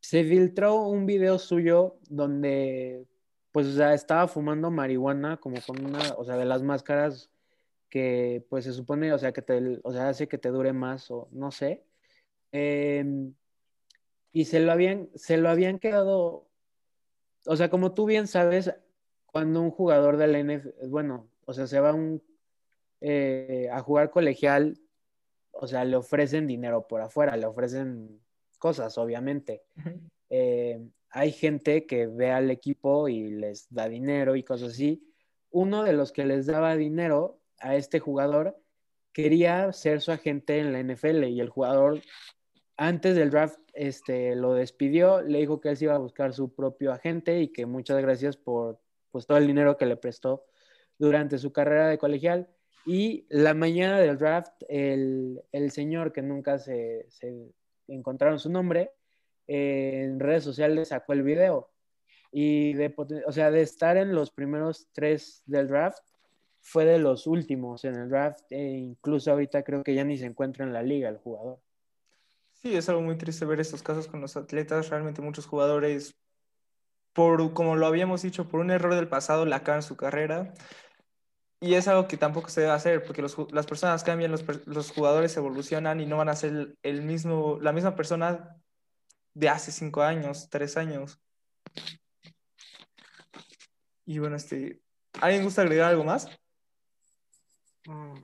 se 0.00 0.24
filtró 0.24 0.82
un 0.82 1.06
video 1.06 1.38
suyo 1.38 1.98
donde 2.08 3.06
pues, 3.52 3.66
o 3.68 3.72
sea, 3.72 3.94
estaba 3.94 4.28
fumando 4.28 4.70
marihuana 4.70 5.38
como 5.38 5.60
con 5.66 5.84
una, 5.84 6.00
o 6.16 6.24
sea, 6.24 6.36
de 6.36 6.46
las 6.46 6.62
máscaras 6.62 7.30
que, 7.90 8.44
pues, 8.48 8.64
se 8.64 8.72
supone, 8.72 9.12
o 9.12 9.18
sea, 9.18 9.32
que 9.32 9.42
te, 9.42 9.80
o 9.84 9.92
sea, 9.92 10.08
hace 10.08 10.28
que 10.28 10.38
te 10.38 10.48
dure 10.48 10.72
más 10.72 11.10
o 11.10 11.28
no 11.32 11.50
sé. 11.50 11.84
Em, 12.52 13.34
y 14.32 14.46
se 14.46 14.60
lo 14.60 14.72
habían, 14.72 15.10
se 15.14 15.36
lo 15.36 15.50
habían 15.50 15.78
quedado, 15.78 16.48
o 17.46 17.56
sea, 17.56 17.70
como 17.70 17.92
tú 17.94 18.06
bien 18.06 18.26
sabes, 18.26 18.74
cuando 19.26 19.60
un 19.60 19.70
jugador 19.70 20.16
de 20.16 20.26
la 20.28 20.38
NFL, 20.38 20.88
bueno, 20.88 21.28
o 21.44 21.52
sea, 21.52 21.66
se 21.66 21.80
va 21.80 21.94
un, 21.94 22.22
eh, 23.00 23.68
a 23.72 23.80
jugar 23.80 24.10
colegial, 24.10 24.78
o 25.52 25.66
sea, 25.66 25.84
le 25.84 25.96
ofrecen 25.96 26.46
dinero 26.46 26.86
por 26.88 27.02
afuera, 27.02 27.36
le 27.36 27.46
ofrecen 27.46 28.20
cosas, 28.58 28.96
obviamente. 28.98 29.62
Eh, 30.34 30.80
hay 31.10 31.30
gente 31.30 31.84
que 31.84 32.06
ve 32.06 32.30
al 32.30 32.50
equipo 32.50 33.06
y 33.06 33.28
les 33.28 33.66
da 33.68 33.86
dinero 33.86 34.34
y 34.34 34.42
cosas 34.42 34.72
así. 34.72 35.06
Uno 35.50 35.84
de 35.84 35.92
los 35.92 36.10
que 36.10 36.24
les 36.24 36.46
daba 36.46 36.74
dinero 36.74 37.38
a 37.60 37.76
este 37.76 38.00
jugador 38.00 38.58
quería 39.12 39.70
ser 39.74 40.00
su 40.00 40.10
agente 40.10 40.58
en 40.58 40.72
la 40.72 40.82
NFL 40.82 41.24
y 41.24 41.40
el 41.40 41.50
jugador 41.50 42.00
antes 42.78 43.14
del 43.14 43.30
draft 43.30 43.60
este, 43.74 44.34
lo 44.34 44.54
despidió, 44.54 45.20
le 45.20 45.40
dijo 45.40 45.60
que 45.60 45.68
él 45.68 45.76
se 45.76 45.84
iba 45.84 45.94
a 45.94 45.98
buscar 45.98 46.32
su 46.32 46.54
propio 46.54 46.92
agente 46.92 47.40
y 47.40 47.48
que 47.48 47.66
muchas 47.66 48.00
gracias 48.00 48.38
por 48.38 48.80
pues, 49.10 49.26
todo 49.26 49.36
el 49.36 49.46
dinero 49.46 49.76
que 49.76 49.84
le 49.84 49.96
prestó 49.98 50.46
durante 50.98 51.36
su 51.36 51.52
carrera 51.52 51.88
de 51.88 51.98
colegial. 51.98 52.48
Y 52.86 53.26
la 53.28 53.54
mañana 53.54 54.00
del 54.00 54.16
draft, 54.16 54.54
el, 54.68 55.42
señor 55.70 56.12
que 56.12 56.22
nunca 56.22 56.58
se, 56.58 57.06
encontraron 57.86 58.38
su 58.38 58.50
nombre, 58.50 58.90
eh, 59.46 60.04
en 60.04 60.20
redes 60.20 60.44
sociales 60.44 60.88
sacó 60.88 61.12
el 61.12 61.22
video. 61.22 61.70
Y 62.30 62.72
de, 62.74 62.94
o 63.26 63.32
sea, 63.32 63.50
de 63.50 63.62
estar 63.62 63.96
en 63.96 64.14
los 64.14 64.30
primeros 64.30 64.88
tres 64.92 65.42
del 65.46 65.68
draft, 65.68 66.02
fue 66.60 66.84
de 66.84 66.98
los 66.98 67.26
últimos 67.26 67.84
en 67.84 67.96
el 67.96 68.08
draft. 68.08 68.50
E 68.50 68.62
incluso 68.62 69.30
ahorita 69.32 69.62
creo 69.62 69.82
que 69.82 69.94
ya 69.94 70.04
ni 70.04 70.16
se 70.16 70.26
encuentra 70.26 70.64
en 70.64 70.72
la 70.72 70.82
liga 70.82 71.08
el 71.08 71.18
jugador. 71.18 71.60
Sí, 72.54 72.74
es 72.76 72.88
algo 72.88 73.02
muy 73.02 73.18
triste 73.18 73.44
ver 73.44 73.60
estos 73.60 73.82
casos 73.82 74.06
con 74.06 74.20
los 74.20 74.36
atletas. 74.36 74.88
Realmente 74.88 75.20
muchos 75.20 75.46
jugadores, 75.46 76.14
por 77.12 77.52
como 77.52 77.76
lo 77.76 77.86
habíamos 77.86 78.22
dicho, 78.22 78.48
por 78.48 78.60
un 78.60 78.70
error 78.70 78.94
del 78.94 79.08
pasado, 79.08 79.44
la 79.44 79.56
acaban 79.56 79.82
su 79.82 79.96
carrera. 79.96 80.54
Y 81.60 81.74
es 81.74 81.86
algo 81.86 82.08
que 82.08 82.16
tampoco 82.16 82.48
se 82.48 82.60
debe 82.62 82.72
hacer, 82.72 83.04
porque 83.04 83.22
las 83.22 83.66
personas 83.66 84.02
cambian, 84.02 84.32
los, 84.32 84.90
jugadores 84.90 85.36
evolucionan 85.36 86.00
y 86.00 86.06
no 86.06 86.16
van 86.16 86.28
a 86.28 86.34
ser 86.34 86.76
el 86.82 87.02
mismo, 87.02 87.58
la 87.60 87.72
misma 87.72 87.94
persona 87.94 88.61
de 89.34 89.48
hace 89.48 89.72
cinco 89.72 90.02
años, 90.02 90.48
tres 90.50 90.76
años. 90.76 91.20
Y 94.04 94.18
bueno, 94.18 94.36
este, 94.36 94.80
¿alguien 95.20 95.44
gusta 95.44 95.62
agregar 95.62 95.90
algo 95.90 96.04
más? 96.04 96.28
Mm, 97.86 98.14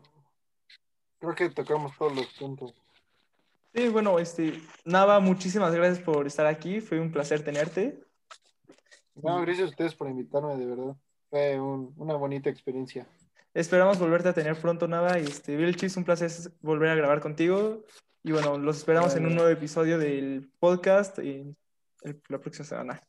creo 1.19 1.35
que 1.35 1.51
tocamos 1.51 1.97
todos 1.97 2.15
los 2.15 2.27
puntos. 2.35 2.75
Sí, 3.75 3.89
bueno, 3.89 4.19
este, 4.19 4.61
Nava, 4.85 5.21
muchísimas 5.21 5.75
gracias 5.75 6.05
por 6.05 6.27
estar 6.27 6.47
aquí. 6.47 6.81
Fue 6.81 6.99
un 6.99 7.13
placer 7.13 7.45
tenerte. 7.45 8.01
No, 9.15 9.41
gracias 9.43 9.67
a 9.67 9.71
ustedes 9.71 9.95
por 9.95 10.09
invitarme, 10.09 10.57
de 10.57 10.67
verdad. 10.67 10.97
Fue 11.31 11.61
una 11.61 12.15
bonita 12.15 12.49
experiencia. 12.51 13.07
Esperamos 13.55 13.99
volverte 13.99 14.29
a 14.29 14.33
tener 14.33 14.61
pronto, 14.61 14.89
Nava. 14.89 15.19
Este, 15.19 15.57
Vilchis, 15.57 15.97
un 15.97 16.05
placer 16.05 16.31
volver 16.61 16.91
a 16.91 16.95
grabar 16.95 17.21
contigo. 17.21 17.85
Y 18.29 18.33
bueno, 18.33 18.59
los 18.59 18.77
esperamos 18.77 19.17
en 19.17 19.25
un 19.25 19.35
nuevo 19.35 19.49
episodio 19.49 19.97
del 19.97 20.53
podcast 20.61 21.19
y 21.19 21.57
la 22.29 22.39
próxima 22.39 22.67
semana. 22.67 23.03